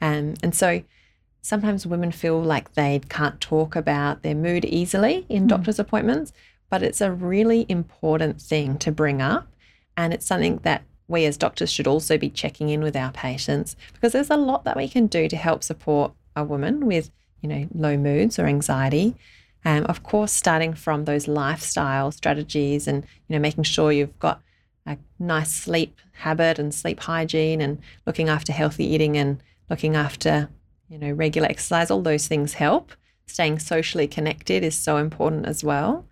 Um, 0.00 0.34
and 0.42 0.54
so 0.54 0.82
sometimes 1.42 1.86
women 1.86 2.10
feel 2.10 2.42
like 2.42 2.74
they 2.74 3.00
can't 3.08 3.40
talk 3.40 3.76
about 3.76 4.22
their 4.22 4.34
mood 4.34 4.64
easily 4.64 5.24
in 5.28 5.44
mm. 5.44 5.48
doctor's 5.48 5.78
appointments, 5.78 6.32
but 6.70 6.82
it's 6.82 7.00
a 7.00 7.12
really 7.12 7.66
important 7.68 8.40
thing 8.40 8.78
to 8.78 8.92
bring 8.92 9.22
up. 9.22 9.48
And 9.96 10.12
it's 10.12 10.26
something 10.26 10.58
that 10.62 10.82
we 11.08 11.24
as 11.24 11.36
doctors 11.36 11.70
should 11.70 11.86
also 11.86 12.18
be 12.18 12.30
checking 12.30 12.68
in 12.68 12.82
with 12.82 12.96
our 12.96 13.12
patients 13.12 13.76
because 13.92 14.12
there's 14.12 14.30
a 14.30 14.36
lot 14.36 14.64
that 14.64 14.76
we 14.76 14.88
can 14.88 15.06
do 15.06 15.28
to 15.28 15.36
help 15.36 15.62
support 15.62 16.12
a 16.34 16.44
woman 16.44 16.86
with, 16.86 17.10
you 17.40 17.48
know, 17.48 17.68
low 17.74 17.96
moods 17.96 18.38
or 18.38 18.46
anxiety. 18.46 19.14
Um, 19.64 19.84
of 19.86 20.02
course, 20.02 20.32
starting 20.32 20.74
from 20.74 21.04
those 21.04 21.26
lifestyle 21.26 22.12
strategies 22.12 22.86
and 22.86 23.04
you 23.26 23.34
know 23.34 23.40
making 23.40 23.64
sure 23.64 23.90
you've 23.90 24.18
got 24.20 24.40
a 24.86 24.96
nice 25.18 25.52
sleep 25.52 25.98
habit 26.12 26.58
and 26.58 26.72
sleep 26.72 27.00
hygiene 27.00 27.60
and 27.60 27.80
looking 28.06 28.28
after 28.28 28.52
healthy 28.52 28.84
eating 28.84 29.16
and 29.16 29.42
looking 29.68 29.96
after 29.96 30.48
you 30.88 30.98
know 30.98 31.10
regular 31.10 31.48
exercise. 31.48 31.90
All 31.90 32.02
those 32.02 32.28
things 32.28 32.54
help. 32.54 32.92
staying 33.26 33.58
socially 33.58 34.06
connected 34.06 34.62
is 34.62 34.76
so 34.76 34.98
important 34.98 35.46
as 35.46 35.64
well. 35.64 36.06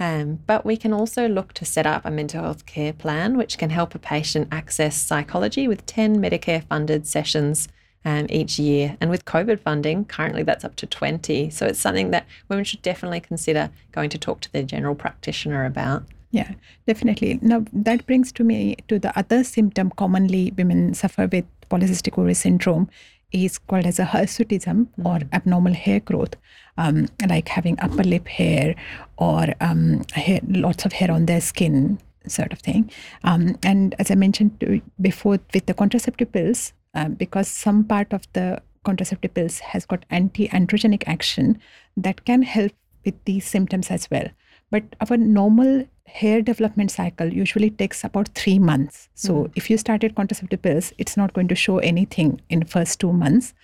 Um, 0.00 0.40
but 0.46 0.64
we 0.64 0.76
can 0.76 0.92
also 0.92 1.28
look 1.28 1.52
to 1.54 1.64
set 1.64 1.86
up 1.86 2.04
a 2.04 2.10
mental 2.10 2.42
health 2.42 2.66
care 2.66 2.92
plan, 2.92 3.36
which 3.36 3.58
can 3.58 3.70
help 3.70 3.94
a 3.94 3.98
patient 3.98 4.48
access 4.52 4.96
psychology 4.96 5.66
with 5.66 5.86
10 5.86 6.18
Medicare 6.18 6.64
funded 6.64 7.06
sessions 7.06 7.68
um, 8.04 8.26
each 8.30 8.58
year. 8.58 8.96
And 9.00 9.10
with 9.10 9.24
COVID 9.24 9.60
funding, 9.60 10.04
currently 10.04 10.42
that's 10.42 10.64
up 10.64 10.76
to 10.76 10.86
20. 10.86 11.50
So 11.50 11.66
it's 11.66 11.80
something 11.80 12.10
that 12.12 12.26
women 12.48 12.64
should 12.64 12.82
definitely 12.82 13.20
consider 13.20 13.70
going 13.92 14.10
to 14.10 14.18
talk 14.18 14.40
to 14.40 14.52
their 14.52 14.62
general 14.62 14.94
practitioner 14.94 15.64
about. 15.64 16.04
Yeah, 16.30 16.52
definitely. 16.86 17.38
Now, 17.40 17.64
that 17.72 18.06
brings 18.06 18.32
to 18.32 18.44
me 18.44 18.76
to 18.88 18.98
the 18.98 19.18
other 19.18 19.42
symptom 19.44 19.90
commonly 19.90 20.52
women 20.56 20.94
suffer 20.94 21.26
with 21.26 21.46
polycystic 21.70 22.18
ovary 22.18 22.34
syndrome 22.34 22.88
is 23.32 23.58
called 23.58 23.86
as 23.86 23.98
a 23.98 24.04
hirsutism 24.04 24.88
mm. 24.98 25.06
or 25.06 25.20
abnormal 25.32 25.74
hair 25.74 26.00
growth, 26.00 26.34
um, 26.76 27.08
like 27.28 27.48
having 27.48 27.78
upper 27.80 28.04
lip 28.04 28.26
hair 28.28 28.74
or 29.16 29.54
um, 29.60 30.04
hair, 30.12 30.40
lots 30.48 30.84
of 30.84 30.92
hair 30.92 31.10
on 31.10 31.26
their 31.26 31.40
skin, 31.40 31.98
sort 32.26 32.52
of 32.52 32.58
thing. 32.60 32.90
Um, 33.24 33.58
and 33.62 33.94
as 33.98 34.10
I 34.10 34.14
mentioned 34.14 34.82
before, 35.00 35.38
with 35.52 35.66
the 35.66 35.74
contraceptive 35.74 36.32
pills, 36.32 36.72
uh, 36.94 37.08
because 37.08 37.48
some 37.48 37.84
part 37.84 38.12
of 38.12 38.26
the 38.32 38.62
contraceptive 38.84 39.34
pills 39.34 39.58
has 39.58 39.84
got 39.84 40.04
anti-androgenic 40.10 41.04
action 41.06 41.60
that 41.96 42.24
can 42.24 42.42
help 42.42 42.72
with 43.04 43.22
these 43.24 43.46
symptoms 43.46 43.90
as 43.90 44.10
well. 44.10 44.28
But 44.70 44.84
our 45.00 45.16
normal 45.16 45.86
hair 46.06 46.42
development 46.42 46.90
cycle 46.90 47.32
usually 47.32 47.70
takes 47.70 48.04
about 48.04 48.28
three 48.34 48.58
months. 48.58 49.08
So 49.14 49.32
mm. 49.32 49.52
if 49.54 49.70
you 49.70 49.78
started 49.78 50.14
contraceptive 50.14 50.62
pills, 50.62 50.92
it's 50.98 51.16
not 51.16 51.32
going 51.32 51.48
to 51.48 51.54
show 51.54 51.78
anything 51.78 52.40
in 52.48 52.64
first 52.64 53.00
two 53.00 53.12
months. 53.12 53.54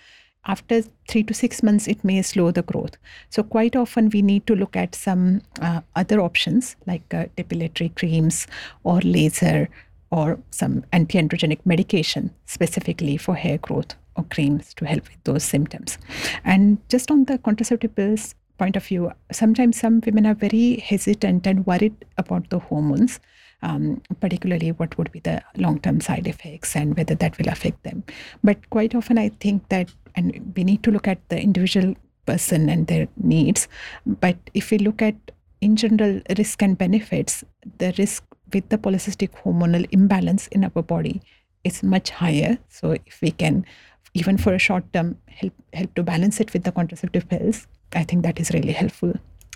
After 0.47 0.83
three 1.07 1.23
to 1.23 1.33
six 1.33 1.63
months, 1.63 1.87
it 1.87 2.03
may 2.03 2.21
slow 2.21 2.51
the 2.51 2.61
growth. 2.61 2.97
So 3.29 3.41
quite 3.41 3.75
often 3.75 4.09
we 4.09 4.21
need 4.21 4.45
to 4.45 4.55
look 4.55 4.75
at 4.75 4.93
some 4.93 5.41
uh, 5.59 5.81
other 5.95 6.21
options 6.21 6.75
like 6.85 7.11
uh, 7.13 7.25
depilatory 7.35 7.95
creams 7.95 8.45
or 8.83 9.01
laser 9.01 9.69
or 10.11 10.39
some 10.51 10.85
anti-androgenic 10.93 11.59
medication 11.65 12.31
specifically 12.45 13.17
for 13.17 13.35
hair 13.35 13.57
growth 13.57 13.95
or 14.15 14.23
creams 14.25 14.73
to 14.75 14.85
help 14.85 15.03
with 15.09 15.23
those 15.23 15.43
symptoms. 15.43 15.97
And 16.43 16.77
just 16.89 17.09
on 17.09 17.25
the 17.25 17.39
contraceptive 17.39 17.95
pills, 17.95 18.35
point 18.57 18.75
of 18.75 18.85
view, 18.85 19.11
sometimes 19.31 19.79
some 19.79 20.01
women 20.05 20.25
are 20.25 20.35
very 20.35 20.77
hesitant 20.77 21.47
and 21.47 21.65
worried 21.65 22.05
about 22.17 22.49
the 22.49 22.59
hormones, 22.59 23.19
um, 23.61 24.01
particularly 24.19 24.71
what 24.71 24.97
would 24.97 25.11
be 25.11 25.19
the 25.19 25.41
long 25.57 25.79
term 25.79 26.01
side 26.01 26.27
effects 26.27 26.75
and 26.75 26.95
whether 26.97 27.15
that 27.15 27.37
will 27.37 27.49
affect 27.49 27.83
them. 27.83 28.03
But 28.43 28.69
quite 28.69 28.95
often, 28.95 29.17
I 29.17 29.29
think 29.39 29.69
that, 29.69 29.93
and 30.15 30.53
we 30.55 30.63
need 30.63 30.83
to 30.83 30.91
look 30.91 31.07
at 31.07 31.27
the 31.29 31.39
individual 31.39 31.95
person 32.25 32.69
and 32.69 32.87
their 32.87 33.07
needs. 33.17 33.67
But 34.05 34.37
if 34.53 34.71
we 34.71 34.77
look 34.79 35.01
at 35.01 35.15
in 35.61 35.75
general 35.75 36.21
risk 36.37 36.61
and 36.61 36.77
benefits, 36.77 37.43
the 37.77 37.93
risk 37.97 38.23
with 38.53 38.69
the 38.69 38.77
polycystic 38.77 39.29
hormonal 39.43 39.87
imbalance 39.91 40.47
in 40.47 40.63
our 40.63 40.69
body 40.69 41.21
is 41.63 41.83
much 41.83 42.09
higher. 42.11 42.57
So 42.69 42.91
if 42.91 43.21
we 43.21 43.31
can 43.31 43.65
even 44.13 44.37
for 44.37 44.53
a 44.53 44.59
short 44.59 44.91
term 44.93 45.17
help 45.27 45.53
help 45.73 45.93
to 45.95 46.03
balance 46.03 46.39
it 46.39 46.53
with 46.53 46.63
the 46.63 46.71
contraceptive 46.71 47.27
pills 47.27 47.67
I 47.95 48.03
think 48.03 48.23
that 48.23 48.39
is 48.39 48.51
really 48.51 48.73
helpful. 48.73 49.13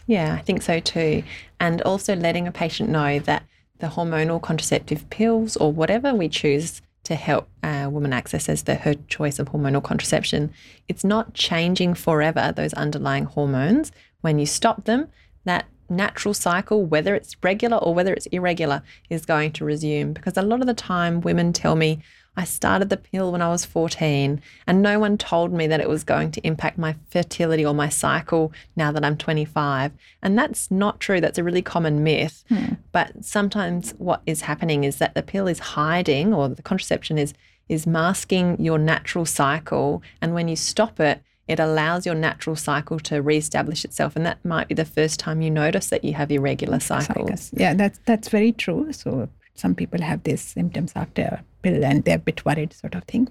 Yeah, 0.07 0.33
I 0.33 0.41
think 0.41 0.63
so 0.63 0.79
too. 0.79 1.23
And 1.59 1.81
also 1.83 2.15
letting 2.15 2.47
a 2.47 2.51
patient 2.51 2.89
know 2.89 3.19
that 3.19 3.43
the 3.77 3.87
hormonal 3.87 4.41
contraceptive 4.41 5.09
pills 5.09 5.55
or 5.57 5.71
whatever 5.71 6.13
we 6.13 6.29
choose 6.29 6.81
to 7.03 7.15
help 7.15 7.47
a 7.63 7.89
woman 7.89 8.13
access 8.13 8.49
as 8.49 8.63
the, 8.63 8.75
her 8.75 8.95
choice 9.07 9.39
of 9.39 9.49
hormonal 9.49 9.83
contraception, 9.83 10.51
it's 10.87 11.03
not 11.03 11.33
changing 11.33 11.93
forever 11.93 12.53
those 12.55 12.73
underlying 12.73 13.25
hormones. 13.25 13.91
When 14.21 14.39
you 14.39 14.45
stop 14.45 14.85
them, 14.85 15.07
that 15.45 15.65
natural 15.89 16.33
cycle, 16.33 16.85
whether 16.85 17.15
it's 17.15 17.35
regular 17.41 17.77
or 17.77 17.93
whether 17.93 18.13
it's 18.13 18.25
irregular, 18.27 18.83
is 19.09 19.25
going 19.25 19.51
to 19.53 19.65
resume. 19.65 20.13
Because 20.13 20.37
a 20.37 20.41
lot 20.41 20.61
of 20.61 20.67
the 20.67 20.73
time, 20.73 21.21
women 21.21 21.53
tell 21.53 21.75
me, 21.75 21.99
I 22.39 22.45
started 22.45 22.89
the 22.89 22.95
pill 22.95 23.33
when 23.33 23.41
I 23.41 23.49
was 23.49 23.65
14, 23.65 24.41
and 24.65 24.81
no 24.81 24.97
one 24.97 25.17
told 25.17 25.51
me 25.51 25.67
that 25.67 25.81
it 25.81 25.89
was 25.89 26.05
going 26.05 26.31
to 26.31 26.47
impact 26.47 26.77
my 26.77 26.95
fertility 27.11 27.65
or 27.65 27.73
my 27.73 27.89
cycle 27.89 28.53
now 28.77 28.93
that 28.93 29.03
I'm 29.03 29.17
25. 29.17 29.91
And 30.23 30.37
that's 30.37 30.71
not 30.71 31.01
true. 31.01 31.19
That's 31.19 31.37
a 31.37 31.43
really 31.43 31.61
common 31.61 32.01
myth. 32.01 32.45
Hmm. 32.47 32.75
But 32.93 33.25
sometimes 33.25 33.91
what 33.97 34.21
is 34.25 34.39
happening 34.39 34.85
is 34.85 34.99
that 34.99 35.15
the 35.15 35.21
pill 35.21 35.49
is 35.49 35.59
hiding, 35.59 36.33
or 36.33 36.47
the 36.47 36.61
contraception 36.61 37.17
is 37.17 37.33
is 37.67 37.85
masking 37.85 38.57
your 38.57 38.77
natural 38.77 39.25
cycle. 39.25 40.01
And 40.21 40.33
when 40.33 40.47
you 40.47 40.55
stop 40.55 40.97
it, 41.01 41.21
it 41.49 41.59
allows 41.59 42.05
your 42.05 42.15
natural 42.15 42.55
cycle 42.55 42.99
to 43.01 43.21
reestablish 43.21 43.83
itself. 43.83 44.15
And 44.15 44.25
that 44.25 44.43
might 44.45 44.69
be 44.69 44.75
the 44.75 44.85
first 44.85 45.19
time 45.19 45.41
you 45.41 45.51
notice 45.51 45.89
that 45.89 46.05
you 46.05 46.13
have 46.13 46.31
irregular 46.31 46.79
cycles. 46.79 47.51
Yeah, 47.51 47.73
that's 47.73 47.99
that's 48.05 48.29
very 48.29 48.53
true. 48.53 48.93
So 48.93 49.27
some 49.55 49.75
people 49.75 50.01
have 50.01 50.23
these 50.23 50.39
symptoms 50.39 50.93
after 50.95 51.41
pill 51.61 51.83
and 51.83 52.03
they're 52.03 52.15
a 52.15 52.19
bit 52.19 52.43
worried 52.45 52.73
sort 52.73 52.95
of 52.95 53.03
thing 53.03 53.27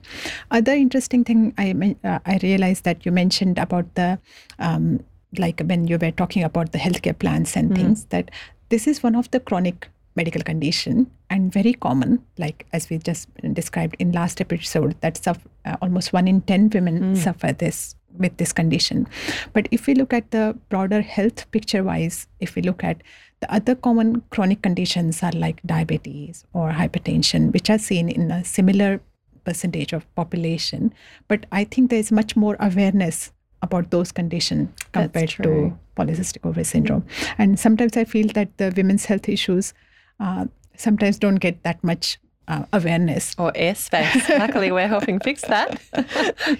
other 0.50 0.72
interesting 0.72 1.24
thing 1.24 1.52
i 1.58 1.96
uh, 2.04 2.18
i 2.26 2.38
realized 2.42 2.84
that 2.84 3.04
you 3.04 3.12
mentioned 3.12 3.58
about 3.58 3.94
the 3.94 4.18
um, 4.58 5.00
like 5.36 5.60
when 5.60 5.86
you 5.86 5.98
were 6.00 6.10
talking 6.10 6.42
about 6.42 6.72
the 6.72 6.78
healthcare 6.78 7.18
plans 7.18 7.56
and 7.56 7.70
mm-hmm. 7.70 7.82
things 7.82 8.04
that 8.06 8.30
this 8.70 8.86
is 8.86 9.02
one 9.02 9.14
of 9.14 9.30
the 9.30 9.40
chronic 9.40 9.88
medical 10.16 10.42
condition 10.42 11.10
and 11.30 11.52
very 11.52 11.72
common 11.72 12.18
like 12.38 12.66
as 12.72 12.90
we 12.90 12.98
just 12.98 13.28
described 13.52 13.94
in 13.98 14.10
last 14.12 14.40
episode 14.40 14.96
that 15.00 15.20
uh, 15.28 15.34
almost 15.82 16.12
one 16.12 16.26
in 16.26 16.40
10 16.42 16.70
women 16.70 17.00
mm. 17.00 17.16
suffer 17.16 17.52
this 17.52 17.94
with 18.18 18.36
this 18.38 18.52
condition 18.52 19.06
but 19.52 19.68
if 19.70 19.86
we 19.86 19.94
look 19.94 20.12
at 20.12 20.30
the 20.32 20.44
broader 20.70 21.00
health 21.02 21.48
picture 21.52 21.84
wise 21.84 22.26
if 22.40 22.56
we 22.56 22.62
look 22.62 22.82
at 22.82 23.02
the 23.40 23.52
other 23.52 23.74
common 23.74 24.22
chronic 24.30 24.62
conditions 24.62 25.22
are 25.22 25.32
like 25.32 25.62
diabetes 25.64 26.44
or 26.52 26.72
hypertension, 26.72 27.52
which 27.52 27.70
are 27.70 27.78
seen 27.78 28.08
in 28.08 28.30
a 28.30 28.44
similar 28.44 29.00
percentage 29.44 29.92
of 29.92 30.12
population. 30.14 30.92
But 31.28 31.46
I 31.52 31.64
think 31.64 31.90
there 31.90 31.98
is 31.98 32.12
much 32.12 32.36
more 32.36 32.56
awareness 32.60 33.32
about 33.62 33.90
those 33.90 34.12
conditions 34.12 34.68
compared 34.92 35.30
to 35.30 35.76
polycystic 35.96 36.46
ovary 36.46 36.64
syndrome. 36.64 37.04
And 37.38 37.58
sometimes 37.58 37.96
I 37.96 38.04
feel 38.04 38.28
that 38.28 38.56
the 38.58 38.72
women's 38.76 39.04
health 39.04 39.28
issues 39.28 39.74
uh, 40.20 40.46
sometimes 40.76 41.18
don't 41.18 41.36
get 41.36 41.62
that 41.64 41.82
much 41.82 42.18
uh, 42.48 42.64
awareness 42.72 43.34
or 43.38 43.52
airspace. 43.52 44.28
Luckily, 44.38 44.72
we're 44.72 44.88
helping 44.88 45.20
fix 45.20 45.42
that. 45.42 45.80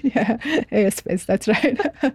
yeah, 0.03 0.37
airspace. 0.71 1.27
That's 1.27 1.49
right. 1.49 1.81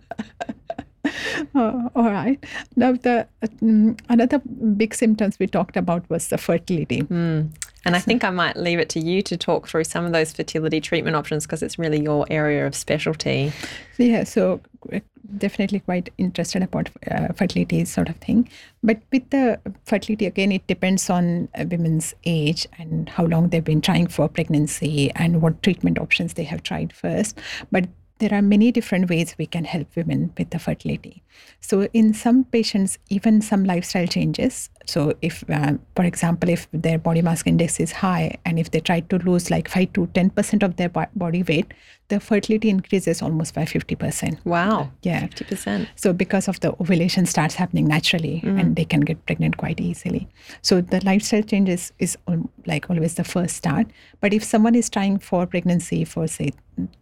oh, 1.55 1.91
all 1.95 2.11
right. 2.11 2.43
Now, 2.75 2.93
the 2.93 3.27
um, 3.61 3.97
another 4.09 4.39
big 4.39 4.93
symptoms 4.93 5.37
we 5.39 5.47
talked 5.47 5.77
about 5.77 6.09
was 6.09 6.29
the 6.29 6.37
fertility. 6.37 7.01
Mm. 7.01 7.51
And 7.85 7.95
I 7.95 7.99
think 7.99 8.23
I 8.23 8.29
might 8.29 8.55
leave 8.55 8.79
it 8.79 8.87
to 8.89 8.99
you 8.99 9.21
to 9.23 9.35
talk 9.35 9.67
through 9.67 9.83
some 9.83 10.05
of 10.05 10.13
those 10.13 10.31
fertility 10.31 10.79
treatment 10.79 11.17
options 11.17 11.45
because 11.45 11.61
it's 11.61 11.77
really 11.77 12.01
your 12.01 12.25
area 12.29 12.65
of 12.65 12.75
specialty. 12.75 13.51
Yeah, 13.97 14.23
so 14.23 14.61
uh, 14.93 15.01
definitely 15.37 15.81
quite 15.81 16.09
interested 16.17 16.63
about 16.63 16.89
uh, 17.11 17.33
fertility 17.33 17.83
sort 17.83 18.07
of 18.07 18.15
thing. 18.17 18.49
But 18.83 19.01
with 19.11 19.29
the 19.31 19.59
fertility, 19.85 20.25
again, 20.25 20.53
it 20.53 20.65
depends 20.67 21.09
on 21.09 21.49
a 21.55 21.65
women's 21.65 22.13
age 22.23 22.67
and 22.77 23.09
how 23.09 23.25
long 23.25 23.49
they've 23.49 23.63
been 23.63 23.81
trying 23.81 24.07
for 24.07 24.29
pregnancy 24.29 25.11
and 25.15 25.41
what 25.41 25.61
treatment 25.61 25.99
options 25.99 26.35
they 26.35 26.45
have 26.45 26.63
tried 26.63 26.93
first. 26.93 27.37
But 27.69 27.89
there 28.23 28.33
are 28.33 28.41
many 28.41 28.71
different 28.71 29.09
ways 29.09 29.35
we 29.37 29.45
can 29.45 29.65
help 29.65 29.87
women 29.97 30.31
with 30.37 30.49
the 30.51 30.57
fertility. 30.57 31.21
So, 31.59 31.89
in 31.93 32.13
some 32.13 32.45
patients, 32.45 32.97
even 33.09 33.41
some 33.41 33.65
lifestyle 33.65 34.07
changes. 34.07 34.69
So, 34.85 35.13
if, 35.21 35.43
uh, 35.49 35.73
for 35.95 36.03
example, 36.03 36.49
if 36.49 36.67
their 36.71 36.97
body 36.97 37.21
mass 37.21 37.43
index 37.45 37.79
is 37.79 37.91
high 37.91 38.37
and 38.45 38.59
if 38.59 38.71
they 38.71 38.79
try 38.79 38.99
to 39.01 39.17
lose 39.19 39.49
like 39.49 39.67
5 39.67 39.93
to 39.93 40.07
10% 40.07 40.63
of 40.63 40.75
their 40.75 40.89
body 40.89 41.43
weight, 41.43 41.73
the 42.09 42.19
fertility 42.19 42.69
increases 42.69 43.21
almost 43.21 43.55
by 43.55 43.63
50%. 43.63 44.45
Wow. 44.45 44.91
Yeah. 45.01 45.27
50%. 45.27 45.87
So, 45.95 46.13
because 46.13 46.47
of 46.47 46.59
the 46.59 46.73
ovulation 46.81 47.25
starts 47.25 47.55
happening 47.55 47.87
naturally 47.87 48.41
mm. 48.43 48.59
and 48.59 48.75
they 48.75 48.85
can 48.85 49.01
get 49.01 49.25
pregnant 49.25 49.57
quite 49.57 49.79
easily. 49.79 50.27
So, 50.61 50.81
the 50.81 51.03
lifestyle 51.05 51.43
changes 51.43 51.93
is 51.99 52.17
like 52.65 52.89
always 52.89 53.15
the 53.15 53.23
first 53.23 53.55
start. 53.55 53.87
But 54.19 54.33
if 54.33 54.43
someone 54.43 54.75
is 54.75 54.89
trying 54.89 55.19
for 55.19 55.45
pregnancy 55.45 56.03
for, 56.03 56.27
say, 56.27 56.51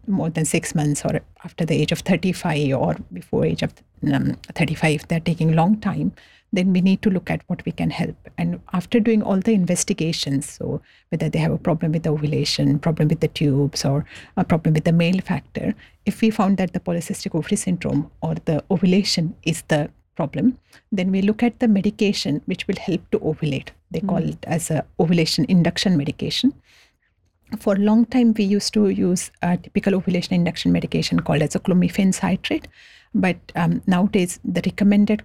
more 0.07 0.29
than 0.29 0.45
six 0.45 0.75
months 0.75 1.03
or 1.05 1.21
after 1.43 1.65
the 1.65 1.75
age 1.75 1.91
of 1.91 2.00
35 2.00 2.73
or 2.73 2.95
before 3.13 3.45
age 3.45 3.63
of 3.63 3.73
um, 4.11 4.35
35 4.55 5.07
they're 5.07 5.19
taking 5.19 5.55
long 5.55 5.79
time 5.79 6.11
then 6.53 6.74
we 6.74 6.81
need 6.81 7.01
to 7.01 7.10
look 7.10 7.31
at 7.31 7.41
what 7.48 7.63
we 7.65 7.72
can 7.72 7.89
help 7.89 8.29
and 8.38 8.60
after 8.74 9.00
doing 9.00 9.24
all 9.24 9.39
the 9.39 9.53
investigations 9.53 10.50
so 10.50 10.81
whether 11.10 11.29
they 11.29 11.39
have 11.39 11.51
a 11.51 11.58
problem 11.58 11.91
with 11.91 12.03
the 12.03 12.10
ovulation 12.10 12.77
problem 12.79 13.08
with 13.08 13.20
the 13.22 13.27
tubes 13.27 13.86
or 13.86 14.05
a 14.38 14.43
problem 14.43 14.74
with 14.74 14.84
the 14.84 14.91
male 14.91 15.22
factor 15.22 15.74
if 16.05 16.22
we 16.22 16.29
found 16.29 16.58
that 16.58 16.74
the 16.74 16.79
polycystic 16.79 17.36
ovary 17.36 17.58
syndrome 17.58 18.10
or 18.22 18.36
the 18.46 18.63
ovulation 18.70 19.36
is 19.43 19.63
the 19.70 19.89
problem 20.15 20.58
then 20.91 21.12
we 21.12 21.22
look 21.22 21.41
at 21.41 21.60
the 21.60 21.67
medication 21.67 22.41
which 22.46 22.67
will 22.67 22.75
help 22.77 23.01
to 23.12 23.20
ovulate 23.20 23.70
they 23.91 24.01
mm. 24.01 24.10
call 24.10 24.24
it 24.34 24.43
as 24.46 24.70
a 24.70 24.86
ovulation 25.00 25.46
induction 25.46 25.98
medication 25.98 26.53
for 27.60 27.75
a 27.75 27.79
long 27.79 28.05
time, 28.05 28.34
we 28.38 28.46
used 28.46 28.74
to 28.75 28.89
use 28.89 29.31
a 29.41 29.58
typical 29.58 29.96
ovulation 29.96 30.34
induction 30.34 30.72
medication 30.72 31.20
called 31.20 31.41
as 31.41 31.55
a 31.55 31.60
clomiphene 31.60 32.13
citrate. 32.13 32.67
But 33.13 33.38
um, 33.55 33.81
nowadays, 33.88 34.39
the 34.46 34.62
recommended 34.65 35.24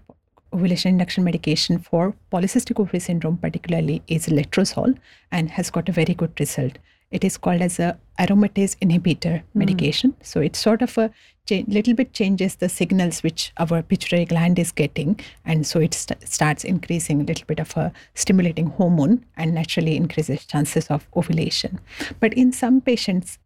ovulation 0.56 0.90
induction 0.90 1.22
medication 1.25 1.78
for 1.78 2.14
polycystic 2.32 2.80
ovary 2.80 3.00
syndrome, 3.00 3.36
particularly, 3.36 4.02
is 4.08 4.26
letrozole 4.26 4.98
and 5.30 5.50
has 5.50 5.70
got 5.70 5.88
a 5.88 5.92
very 5.92 6.14
good 6.14 6.40
result. 6.40 6.78
It 7.10 7.25
is 7.25 7.36
called 7.36 7.62
as 7.62 7.78
a 7.78 7.98
aromatase 8.18 8.76
inhibitor 8.84 9.42
medication. 9.54 10.12
Mm. 10.12 10.26
So 10.26 10.40
it 10.40 10.56
sort 10.56 10.82
of 10.82 10.98
a 10.98 11.10
cha- 11.48 11.62
little 11.68 11.94
bit 11.94 12.12
changes 12.12 12.56
the 12.56 12.68
signals 12.68 13.22
which 13.22 13.52
our 13.58 13.82
pituitary 13.82 14.25
gland 14.25 14.58
is 14.58 14.72
getting, 14.72 15.20
and 15.44 15.66
so 15.66 15.78
it 15.78 15.94
st- 15.94 16.26
starts 16.26 16.64
increasing 16.64 17.20
a 17.20 17.25
little 17.25 17.46
bit 17.46 17.60
of 17.60 17.76
a 17.76 17.92
stimulating 18.14 18.66
hormone 18.66 19.25
and 19.36 19.54
naturally 19.54 19.96
increases 19.96 20.46
chances 20.46 20.88
of 20.88 21.06
ovulation. 21.16 21.78
But 22.18 22.34
in 22.34 22.52
some 22.52 22.80
patients 22.80 23.38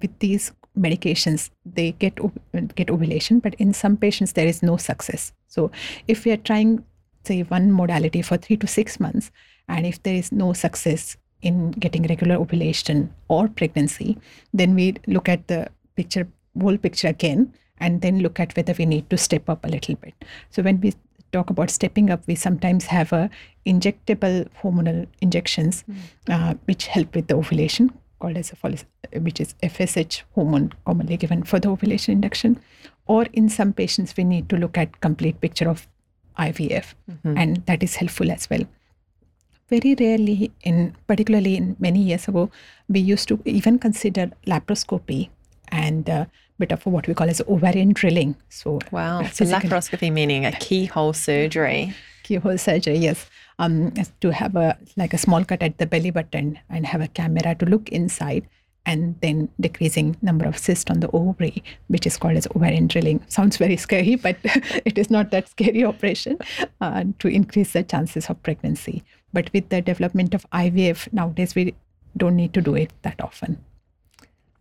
with 0.00 0.16
these 0.20 0.52
medications 0.78 1.50
they 1.64 1.92
get 1.92 2.18
get 2.74 2.90
ovulation 2.90 3.38
but 3.38 3.54
in 3.54 3.72
some 3.72 3.96
patients 3.96 4.32
there 4.32 4.46
is 4.46 4.62
no 4.62 4.76
success 4.76 5.32
so 5.46 5.70
if 6.06 6.24
we 6.24 6.32
are 6.32 6.42
trying 6.50 6.84
say 7.24 7.42
one 7.42 7.70
modality 7.72 8.22
for 8.22 8.36
3 8.36 8.56
to 8.56 8.66
6 8.66 9.00
months 9.00 9.30
and 9.68 9.86
if 9.86 10.02
there 10.02 10.14
is 10.14 10.30
no 10.32 10.52
success 10.52 11.16
in 11.42 11.70
getting 11.72 12.02
regular 12.04 12.36
ovulation 12.36 13.14
or 13.28 13.48
pregnancy, 13.48 14.18
then 14.52 14.74
we 14.74 14.94
look 15.06 15.28
at 15.28 15.46
the 15.48 15.68
picture, 15.96 16.26
whole 16.60 16.76
picture 16.76 17.08
again, 17.08 17.52
and 17.78 18.00
then 18.00 18.20
look 18.20 18.40
at 18.40 18.56
whether 18.56 18.74
we 18.78 18.86
need 18.86 19.08
to 19.10 19.16
step 19.16 19.48
up 19.48 19.64
a 19.64 19.68
little 19.68 19.94
bit. 19.96 20.14
So 20.50 20.62
when 20.62 20.80
we 20.80 20.94
talk 21.32 21.50
about 21.50 21.70
stepping 21.70 22.10
up, 22.10 22.22
we 22.26 22.34
sometimes 22.34 22.86
have 22.86 23.12
a 23.12 23.30
injectable 23.66 24.48
hormonal 24.62 25.06
injections 25.20 25.84
mm. 25.88 25.96
uh, 26.28 26.54
which 26.64 26.86
help 26.86 27.14
with 27.14 27.28
the 27.28 27.36
ovulation, 27.36 27.92
called 28.18 28.36
as 28.36 28.52
a 28.52 29.20
which 29.20 29.40
is 29.40 29.54
FSH 29.62 30.22
hormone 30.34 30.72
commonly 30.86 31.16
given 31.16 31.42
for 31.42 31.58
the 31.58 31.68
ovulation 31.68 32.12
induction. 32.12 32.60
Or 33.06 33.26
in 33.32 33.48
some 33.48 33.72
patients, 33.72 34.14
we 34.16 34.24
need 34.24 34.48
to 34.50 34.56
look 34.56 34.76
at 34.76 35.00
complete 35.00 35.40
picture 35.40 35.68
of 35.68 35.86
IVF, 36.38 36.94
mm-hmm. 37.10 37.36
and 37.36 37.66
that 37.66 37.82
is 37.82 37.96
helpful 37.96 38.30
as 38.30 38.48
well. 38.50 38.62
Very 39.68 39.94
rarely 39.98 40.50
in 40.62 40.96
particularly 41.06 41.56
in 41.56 41.76
many 41.78 42.00
years 42.00 42.26
ago 42.26 42.50
we 42.88 43.00
used 43.00 43.28
to 43.28 43.38
even 43.44 43.78
consider 43.78 44.30
laparoscopy 44.46 45.28
and 45.68 46.08
a 46.08 46.30
bit 46.58 46.72
of 46.72 46.86
what 46.86 47.06
we 47.06 47.12
call 47.12 47.28
as 47.28 47.42
ovarian 47.42 47.92
drilling. 47.92 48.34
So 48.48 48.78
wow. 48.90 49.24
So 49.24 49.44
laparoscopy 49.44 50.10
meaning 50.10 50.46
a 50.46 50.52
keyhole 50.52 51.12
surgery. 51.12 51.94
Keyhole 52.22 52.58
surgery 52.58 52.98
yes 52.98 53.28
um, 53.58 53.92
to 54.20 54.30
have 54.30 54.56
a 54.56 54.76
like 54.96 55.14
a 55.14 55.18
small 55.18 55.44
cut 55.44 55.62
at 55.62 55.78
the 55.78 55.86
belly 55.86 56.10
button 56.10 56.58
and 56.70 56.86
have 56.86 57.00
a 57.00 57.08
camera 57.08 57.54
to 57.56 57.66
look 57.66 57.88
inside 57.88 58.48
and 58.86 59.16
then 59.20 59.50
decreasing 59.60 60.16
number 60.22 60.46
of 60.46 60.56
cysts 60.56 60.90
on 60.90 61.00
the 61.00 61.10
ovary, 61.10 61.62
which 61.88 62.06
is 62.06 62.16
called 62.16 62.38
as 62.38 62.46
ovarian 62.56 62.86
drilling. 62.86 63.22
Sounds 63.28 63.58
very 63.58 63.76
scary, 63.76 64.14
but 64.14 64.36
it 64.44 64.96
is 64.96 65.10
not 65.10 65.30
that 65.30 65.48
scary 65.48 65.84
operation 65.84 66.38
uh, 66.80 67.04
to 67.18 67.28
increase 67.28 67.74
the 67.74 67.82
chances 67.82 68.30
of 68.30 68.42
pregnancy. 68.42 69.04
But 69.32 69.52
with 69.52 69.68
the 69.68 69.82
development 69.82 70.32
of 70.32 70.48
IVF 70.52 71.12
nowadays, 71.12 71.54
we 71.54 71.74
don't 72.16 72.36
need 72.36 72.54
to 72.54 72.62
do 72.62 72.74
it 72.76 72.90
that 73.02 73.20
often. 73.20 73.62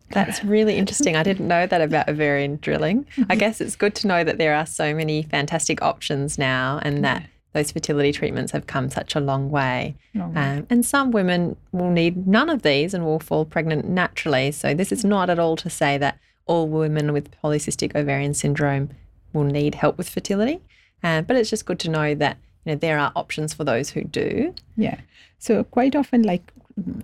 That's 0.09 0.43
really 0.43 0.77
interesting. 0.77 1.15
I 1.15 1.23
didn't 1.23 1.47
know 1.47 1.65
that 1.65 1.81
about 1.81 2.09
ovarian 2.09 2.57
drilling. 2.61 3.05
I 3.17 3.21
mm-hmm. 3.21 3.39
guess 3.39 3.61
it's 3.61 3.75
good 3.75 3.95
to 3.95 4.07
know 4.07 4.23
that 4.25 4.37
there 4.37 4.55
are 4.55 4.65
so 4.65 4.93
many 4.93 5.23
fantastic 5.23 5.81
options 5.81 6.37
now 6.37 6.79
and 6.81 7.03
that 7.03 7.27
those 7.53 7.71
fertility 7.71 8.11
treatments 8.11 8.51
have 8.51 8.67
come 8.67 8.89
such 8.89 9.15
a 9.15 9.19
long 9.19 9.49
way. 9.49 9.95
Long 10.13 10.33
way. 10.33 10.41
Um, 10.41 10.67
and 10.69 10.85
some 10.85 11.11
women 11.11 11.55
will 11.71 11.89
need 11.89 12.27
none 12.27 12.49
of 12.49 12.61
these 12.61 12.93
and 12.93 13.05
will 13.05 13.19
fall 13.19 13.45
pregnant 13.45 13.87
naturally. 13.87 14.51
So, 14.51 14.73
this 14.73 14.91
is 14.91 15.03
not 15.03 15.29
at 15.29 15.39
all 15.39 15.55
to 15.57 15.69
say 15.69 15.97
that 15.97 16.19
all 16.45 16.67
women 16.67 17.13
with 17.13 17.31
polycystic 17.41 17.95
ovarian 17.95 18.33
syndrome 18.33 18.89
will 19.33 19.43
need 19.43 19.75
help 19.75 19.97
with 19.97 20.09
fertility. 20.09 20.59
Uh, 21.03 21.21
but 21.21 21.35
it's 21.35 21.49
just 21.49 21.65
good 21.65 21.79
to 21.79 21.89
know 21.89 22.15
that 22.15 22.37
you 22.65 22.73
know, 22.73 22.77
there 22.77 22.99
are 22.99 23.11
options 23.15 23.53
for 23.53 23.63
those 23.63 23.89
who 23.89 24.03
do. 24.03 24.53
Yeah. 24.75 24.99
So 25.39 25.63
quite 25.63 25.95
often, 25.95 26.23
like 26.23 26.51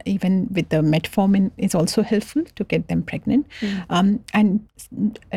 even 0.05 0.47
with 0.51 0.69
the 0.69 0.77
metformin, 0.77 1.51
is 1.57 1.73
also 1.73 2.03
helpful 2.03 2.43
to 2.55 2.63
get 2.63 2.87
them 2.87 3.03
pregnant. 3.03 3.47
Mm. 3.61 3.85
Um, 3.89 4.23
and 4.33 4.67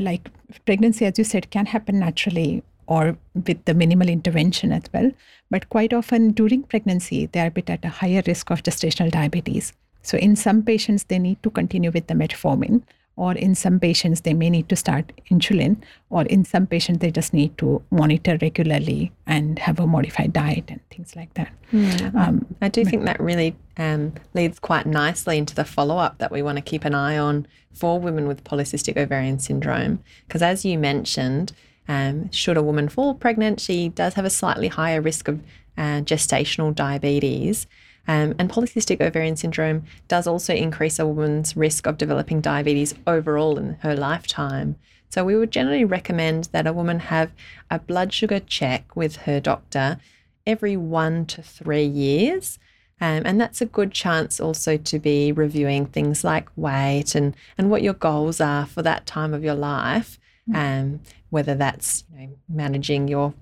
like 0.00 0.30
pregnancy, 0.64 1.06
as 1.06 1.18
you 1.18 1.24
said, 1.24 1.50
can 1.50 1.66
happen 1.66 1.98
naturally 1.98 2.62
or 2.86 3.16
with 3.34 3.64
the 3.64 3.74
minimal 3.74 4.08
intervention 4.08 4.72
as 4.72 4.84
well. 4.92 5.10
But 5.50 5.68
quite 5.68 5.92
often 5.92 6.32
during 6.32 6.62
pregnancy, 6.62 7.26
they 7.26 7.40
are 7.40 7.46
a 7.46 7.50
bit 7.50 7.70
at 7.70 7.84
a 7.84 7.88
higher 7.88 8.22
risk 8.26 8.50
of 8.50 8.62
gestational 8.62 9.10
diabetes. 9.10 9.72
So 10.02 10.18
in 10.18 10.36
some 10.36 10.62
patients, 10.62 11.04
they 11.04 11.18
need 11.18 11.42
to 11.42 11.50
continue 11.50 11.90
with 11.90 12.06
the 12.06 12.14
metformin 12.14 12.82
or 13.16 13.32
in 13.32 13.54
some 13.54 13.80
patients 13.80 14.20
they 14.20 14.34
may 14.34 14.50
need 14.50 14.68
to 14.68 14.76
start 14.76 15.10
insulin 15.30 15.76
or 16.10 16.22
in 16.24 16.44
some 16.44 16.66
patients 16.66 16.98
they 16.98 17.10
just 17.10 17.32
need 17.32 17.56
to 17.58 17.82
monitor 17.90 18.38
regularly 18.40 19.10
and 19.26 19.58
have 19.58 19.80
a 19.80 19.86
modified 19.86 20.32
diet 20.32 20.64
and 20.68 20.80
things 20.90 21.16
like 21.16 21.32
that 21.34 21.52
mm. 21.72 22.14
um, 22.14 22.46
i 22.60 22.68
do 22.68 22.84
think 22.84 23.04
that 23.04 23.18
really 23.18 23.56
um, 23.78 24.12
leads 24.34 24.58
quite 24.58 24.86
nicely 24.86 25.38
into 25.38 25.54
the 25.54 25.64
follow-up 25.64 26.18
that 26.18 26.30
we 26.30 26.42
want 26.42 26.56
to 26.56 26.62
keep 26.62 26.84
an 26.84 26.94
eye 26.94 27.18
on 27.18 27.46
for 27.72 27.98
women 27.98 28.28
with 28.28 28.44
polycystic 28.44 28.96
ovarian 28.96 29.38
syndrome 29.38 29.98
because 30.26 30.42
as 30.42 30.64
you 30.64 30.78
mentioned 30.78 31.52
um, 31.88 32.30
should 32.32 32.56
a 32.56 32.62
woman 32.62 32.88
fall 32.88 33.14
pregnant 33.14 33.60
she 33.60 33.88
does 33.88 34.14
have 34.14 34.24
a 34.24 34.30
slightly 34.30 34.68
higher 34.68 35.00
risk 35.00 35.28
of 35.28 35.40
uh, 35.78 36.00
gestational 36.00 36.74
diabetes 36.74 37.66
um, 38.08 38.34
and 38.38 38.50
polycystic 38.50 39.00
ovarian 39.00 39.36
syndrome 39.36 39.84
does 40.08 40.26
also 40.26 40.54
increase 40.54 40.98
a 40.98 41.06
woman's 41.06 41.56
risk 41.56 41.86
of 41.86 41.98
developing 41.98 42.40
diabetes 42.40 42.94
overall 43.06 43.58
in 43.58 43.74
her 43.80 43.96
lifetime. 43.96 44.76
So, 45.08 45.24
we 45.24 45.36
would 45.36 45.50
generally 45.50 45.84
recommend 45.84 46.48
that 46.52 46.66
a 46.66 46.72
woman 46.72 47.00
have 47.00 47.32
a 47.70 47.78
blood 47.78 48.12
sugar 48.12 48.40
check 48.40 48.94
with 48.94 49.16
her 49.16 49.40
doctor 49.40 49.98
every 50.46 50.76
one 50.76 51.26
to 51.26 51.42
three 51.42 51.84
years. 51.84 52.58
Um, 53.00 53.22
and 53.26 53.40
that's 53.40 53.60
a 53.60 53.66
good 53.66 53.92
chance 53.92 54.40
also 54.40 54.78
to 54.78 54.98
be 54.98 55.30
reviewing 55.30 55.86
things 55.86 56.24
like 56.24 56.48
weight 56.56 57.14
and, 57.14 57.36
and 57.58 57.70
what 57.70 57.82
your 57.82 57.92
goals 57.92 58.40
are 58.40 58.64
for 58.64 58.82
that 58.82 59.04
time 59.04 59.34
of 59.34 59.44
your 59.44 59.54
life, 59.54 60.18
mm. 60.48 60.56
um, 60.56 61.00
whether 61.36 61.54
that's 61.54 62.04
you 62.14 62.28
know, 62.28 62.38
managing 62.48 63.08
your 63.08 63.34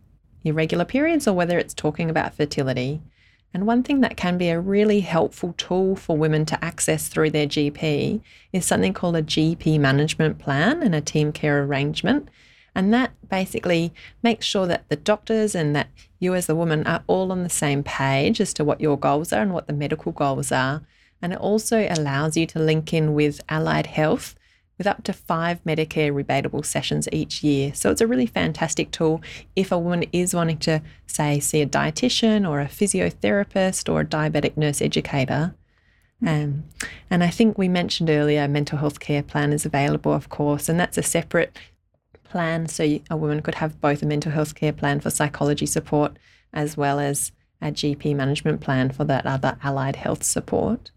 irregular 0.43 0.85
periods 0.85 1.29
or 1.29 1.33
whether 1.33 1.61
it's 1.61 1.73
talking 1.73 2.11
about 2.11 2.35
fertility. 2.35 3.01
And 3.55 3.69
one 3.69 3.85
thing 3.85 4.01
that 4.01 4.17
can 4.17 4.37
be 4.37 4.49
a 4.49 4.59
really 4.59 4.99
helpful 4.99 5.55
tool 5.57 5.95
for 5.95 6.17
women 6.17 6.45
to 6.47 6.65
access 6.65 7.07
through 7.07 7.31
their 7.31 7.47
GP 7.47 8.21
is 8.53 8.67
something 8.67 8.93
called 8.93 9.15
a 9.15 9.23
GP 9.23 9.79
management 9.79 10.41
plan 10.41 10.83
and 10.83 10.93
a 10.93 11.01
team 11.01 11.31
care 11.31 11.63
arrangement. 11.63 12.29
And 12.75 12.93
that 12.93 13.13
basically 13.29 13.95
makes 14.25 14.45
sure 14.45 14.67
that 14.67 14.89
the 14.89 14.97
doctors 14.97 15.55
and 15.55 15.77
that 15.77 15.87
you 16.19 16.35
as 16.35 16.49
the 16.49 16.57
woman 16.57 16.85
are 16.89 17.05
all 17.07 17.31
on 17.31 17.45
the 17.45 17.49
same 17.49 17.85
page 17.85 18.41
as 18.41 18.53
to 18.55 18.65
what 18.65 18.81
your 18.81 18.99
goals 18.99 19.33
are 19.33 19.43
and 19.43 19.55
what 19.55 19.69
the 19.69 19.73
medical 19.73 20.11
goals 20.11 20.51
are. 20.51 20.83
And 21.23 21.33
it 21.33 21.39
also 21.39 21.87
allows 21.89 22.37
you 22.37 22.45
to 22.47 22.59
link 22.59 22.93
in 22.93 23.15
with 23.15 23.41
allied 23.49 23.87
health 23.87 24.35
with 24.79 24.87
up 24.87 25.05
to 25.05 25.13
five 25.13 25.63
Medicare 25.65 26.13
rebatable 26.13 26.65
sessions 26.65 27.09
each 27.13 27.43
year. 27.43 27.73
So 27.75 27.91
it's 27.91 28.01
a 28.01 28.07
really 28.07 28.27
fantastic 28.27 28.91
tool 28.91 29.23
if 29.55 29.71
a 29.71 29.79
woman 29.79 30.05
is 30.13 30.35
wanting 30.35 30.59
to, 30.59 30.83
say, 31.07 31.39
see 31.41 31.63
a 31.63 31.67
dietitian 31.67 32.49
or 32.49 32.61
a 32.61 32.67
physiotherapist 32.67 33.93
or 33.93 34.01
a 34.01 34.05
diabetic 34.05 34.57
nurse 34.57 34.83
educator. 34.83 35.55
Um, 36.27 36.65
and 37.11 37.23
I 37.23 37.31
think 37.31 37.59
we 37.59 37.69
mentioned 37.69 38.11
earlier, 38.11 38.49
mental 38.49 38.79
health 38.79 39.01
care 39.01 39.23
plan 39.23 39.53
is 39.53 39.67
available, 39.67 40.13
of 40.13 40.29
course, 40.29 40.69
and 40.69 40.81
that's 40.81 40.99
a 40.99 41.03
separate 41.03 41.57
plan. 42.25 42.67
So 42.67 42.99
a 43.11 43.17
woman 43.17 43.43
could 43.43 43.57
have 43.57 43.81
both 43.81 44.03
a 44.03 44.07
mental 44.07 44.33
health 44.33 44.55
care 44.55 44.73
plan 44.73 45.01
for 45.01 45.11
psychology 45.11 45.67
support 45.67 46.17
as 46.53 46.77
well 46.77 46.99
as 46.99 47.33
a 47.61 47.67
GP 47.67 48.15
management 48.17 48.61
plan 48.61 48.91
for 48.91 49.05
that 49.05 49.27
other 49.27 49.57
allied 49.63 49.97
health 49.97 50.23
support. 50.23 50.91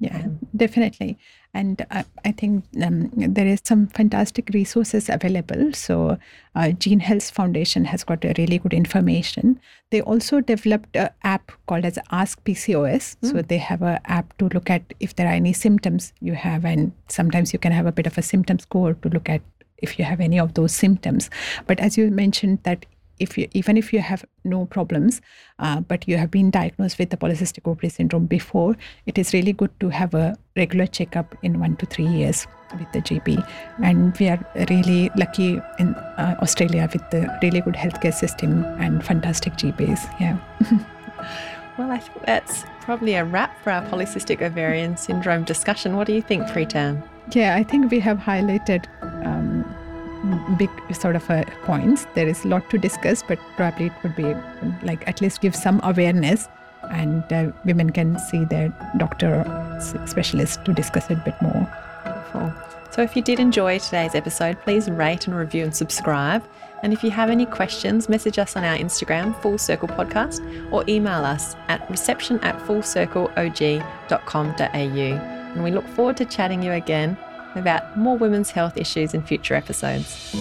Yeah, 0.00 0.16
um, 0.16 0.40
definitely 0.54 1.18
and 1.54 1.86
I, 1.90 2.04
I 2.24 2.32
think 2.32 2.64
um, 2.82 3.10
there 3.14 3.46
is 3.46 3.60
some 3.64 3.86
fantastic 3.86 4.50
resources 4.52 5.08
available. 5.08 5.72
So, 5.72 6.18
uh, 6.56 6.72
Jean 6.72 7.00
Hailes 7.00 7.30
Foundation 7.30 7.84
has 7.84 8.02
got 8.02 8.24
a 8.24 8.34
really 8.36 8.58
good 8.58 8.74
information. 8.74 9.60
They 9.90 10.00
also 10.00 10.40
developed 10.40 10.96
an 10.96 11.10
app 11.22 11.52
called 11.66 11.84
as 11.84 11.98
Ask 12.10 12.42
PCOS. 12.44 13.16
Mm. 13.22 13.30
So 13.30 13.42
they 13.42 13.58
have 13.58 13.82
an 13.82 14.00
app 14.06 14.36
to 14.38 14.48
look 14.48 14.68
at 14.68 14.82
if 14.98 15.14
there 15.14 15.28
are 15.28 15.32
any 15.32 15.52
symptoms 15.52 16.12
you 16.20 16.34
have, 16.34 16.64
and 16.64 16.92
sometimes 17.08 17.52
you 17.52 17.58
can 17.60 17.72
have 17.72 17.86
a 17.86 17.92
bit 17.92 18.06
of 18.06 18.18
a 18.18 18.22
symptom 18.22 18.58
score 18.58 18.94
to 18.94 19.08
look 19.08 19.28
at 19.28 19.40
if 19.78 19.98
you 19.98 20.04
have 20.04 20.20
any 20.20 20.40
of 20.40 20.54
those 20.54 20.72
symptoms. 20.72 21.30
But 21.66 21.78
as 21.78 21.96
you 21.96 22.10
mentioned, 22.10 22.60
that 22.64 22.86
if 23.18 23.36
you 23.38 23.48
even 23.52 23.76
if 23.76 23.92
you 23.92 24.00
have 24.00 24.24
no 24.44 24.66
problems 24.66 25.20
uh, 25.58 25.80
but 25.80 26.06
you 26.08 26.16
have 26.16 26.30
been 26.30 26.50
diagnosed 26.50 26.98
with 26.98 27.10
the 27.10 27.16
polycystic 27.16 27.68
ovary 27.70 27.88
syndrome 27.88 28.26
before 28.26 28.76
it 29.06 29.18
is 29.18 29.32
really 29.32 29.52
good 29.52 29.70
to 29.80 29.88
have 29.88 30.14
a 30.14 30.34
regular 30.56 30.86
checkup 30.86 31.34
in 31.42 31.60
one 31.60 31.76
to 31.76 31.86
three 31.86 32.06
years 32.06 32.46
with 32.78 32.90
the 32.92 33.00
gp 33.00 33.46
and 33.82 34.16
we 34.18 34.28
are 34.28 34.40
really 34.68 35.10
lucky 35.16 35.60
in 35.78 35.94
uh, 35.94 36.36
australia 36.40 36.88
with 36.92 37.08
the 37.10 37.38
really 37.42 37.60
good 37.60 37.74
healthcare 37.74 38.14
system 38.14 38.64
and 38.78 39.04
fantastic 39.04 39.52
gps 39.54 40.00
yeah 40.20 40.38
Well, 41.76 41.90
I 41.90 41.98
think 41.98 42.24
that's 42.24 42.64
probably 42.82 43.14
a 43.14 43.24
wrap 43.24 43.60
for 43.62 43.70
our 43.70 43.82
polycystic 43.86 44.40
ovarian 44.40 44.96
syndrome 44.96 45.42
discussion. 45.42 45.96
What 45.96 46.06
do 46.06 46.12
you 46.12 46.22
think, 46.22 46.44
Preetam? 46.44 47.02
Yeah, 47.32 47.56
I 47.56 47.64
think 47.64 47.90
we 47.90 47.98
have 48.00 48.18
highlighted 48.18 48.86
um, 49.26 49.53
big 50.58 50.70
sort 50.94 51.16
of 51.16 51.28
uh, 51.30 51.44
points. 51.64 52.06
There 52.14 52.28
is 52.28 52.44
a 52.44 52.48
lot 52.48 52.68
to 52.70 52.78
discuss, 52.78 53.22
but 53.22 53.38
probably 53.56 53.86
it 53.86 53.92
would 54.02 54.16
be 54.16 54.34
like 54.82 55.06
at 55.08 55.20
least 55.20 55.40
give 55.40 55.54
some 55.54 55.80
awareness 55.82 56.48
and 56.90 57.24
uh, 57.32 57.50
women 57.64 57.90
can 57.90 58.18
see 58.18 58.44
their 58.44 58.68
doctor 58.98 59.44
or 59.46 60.06
specialist 60.06 60.64
to 60.64 60.72
discuss 60.72 61.10
it 61.10 61.18
a 61.18 61.24
bit 61.24 61.40
more. 61.40 61.68
So, 62.94 63.02
if 63.02 63.14
you 63.16 63.22
did 63.22 63.40
enjoy 63.40 63.80
today's 63.80 64.14
episode, 64.14 64.62
please 64.62 64.88
rate 64.88 65.26
and 65.26 65.36
review 65.36 65.64
and 65.64 65.74
subscribe. 65.74 66.44
And 66.84 66.92
if 66.92 67.02
you 67.02 67.10
have 67.10 67.28
any 67.28 67.44
questions, 67.44 68.08
message 68.08 68.38
us 68.38 68.54
on 68.54 68.62
our 68.62 68.76
Instagram, 68.76 69.34
Full 69.42 69.58
Circle 69.58 69.88
Podcast, 69.88 70.40
or 70.70 70.84
email 70.86 71.24
us 71.24 71.56
at 71.66 71.90
reception 71.90 72.38
at 72.40 72.56
fullcircleog.com.au. 72.60 75.54
And 75.54 75.64
we 75.64 75.72
look 75.72 75.88
forward 75.88 76.16
to 76.18 76.24
chatting 76.24 76.62
you 76.62 76.70
again 76.72 77.18
about 77.56 77.96
more 77.96 78.16
women's 78.16 78.50
health 78.50 78.76
issues 78.76 79.14
in 79.14 79.22
future 79.22 79.54
episodes. 79.54 80.34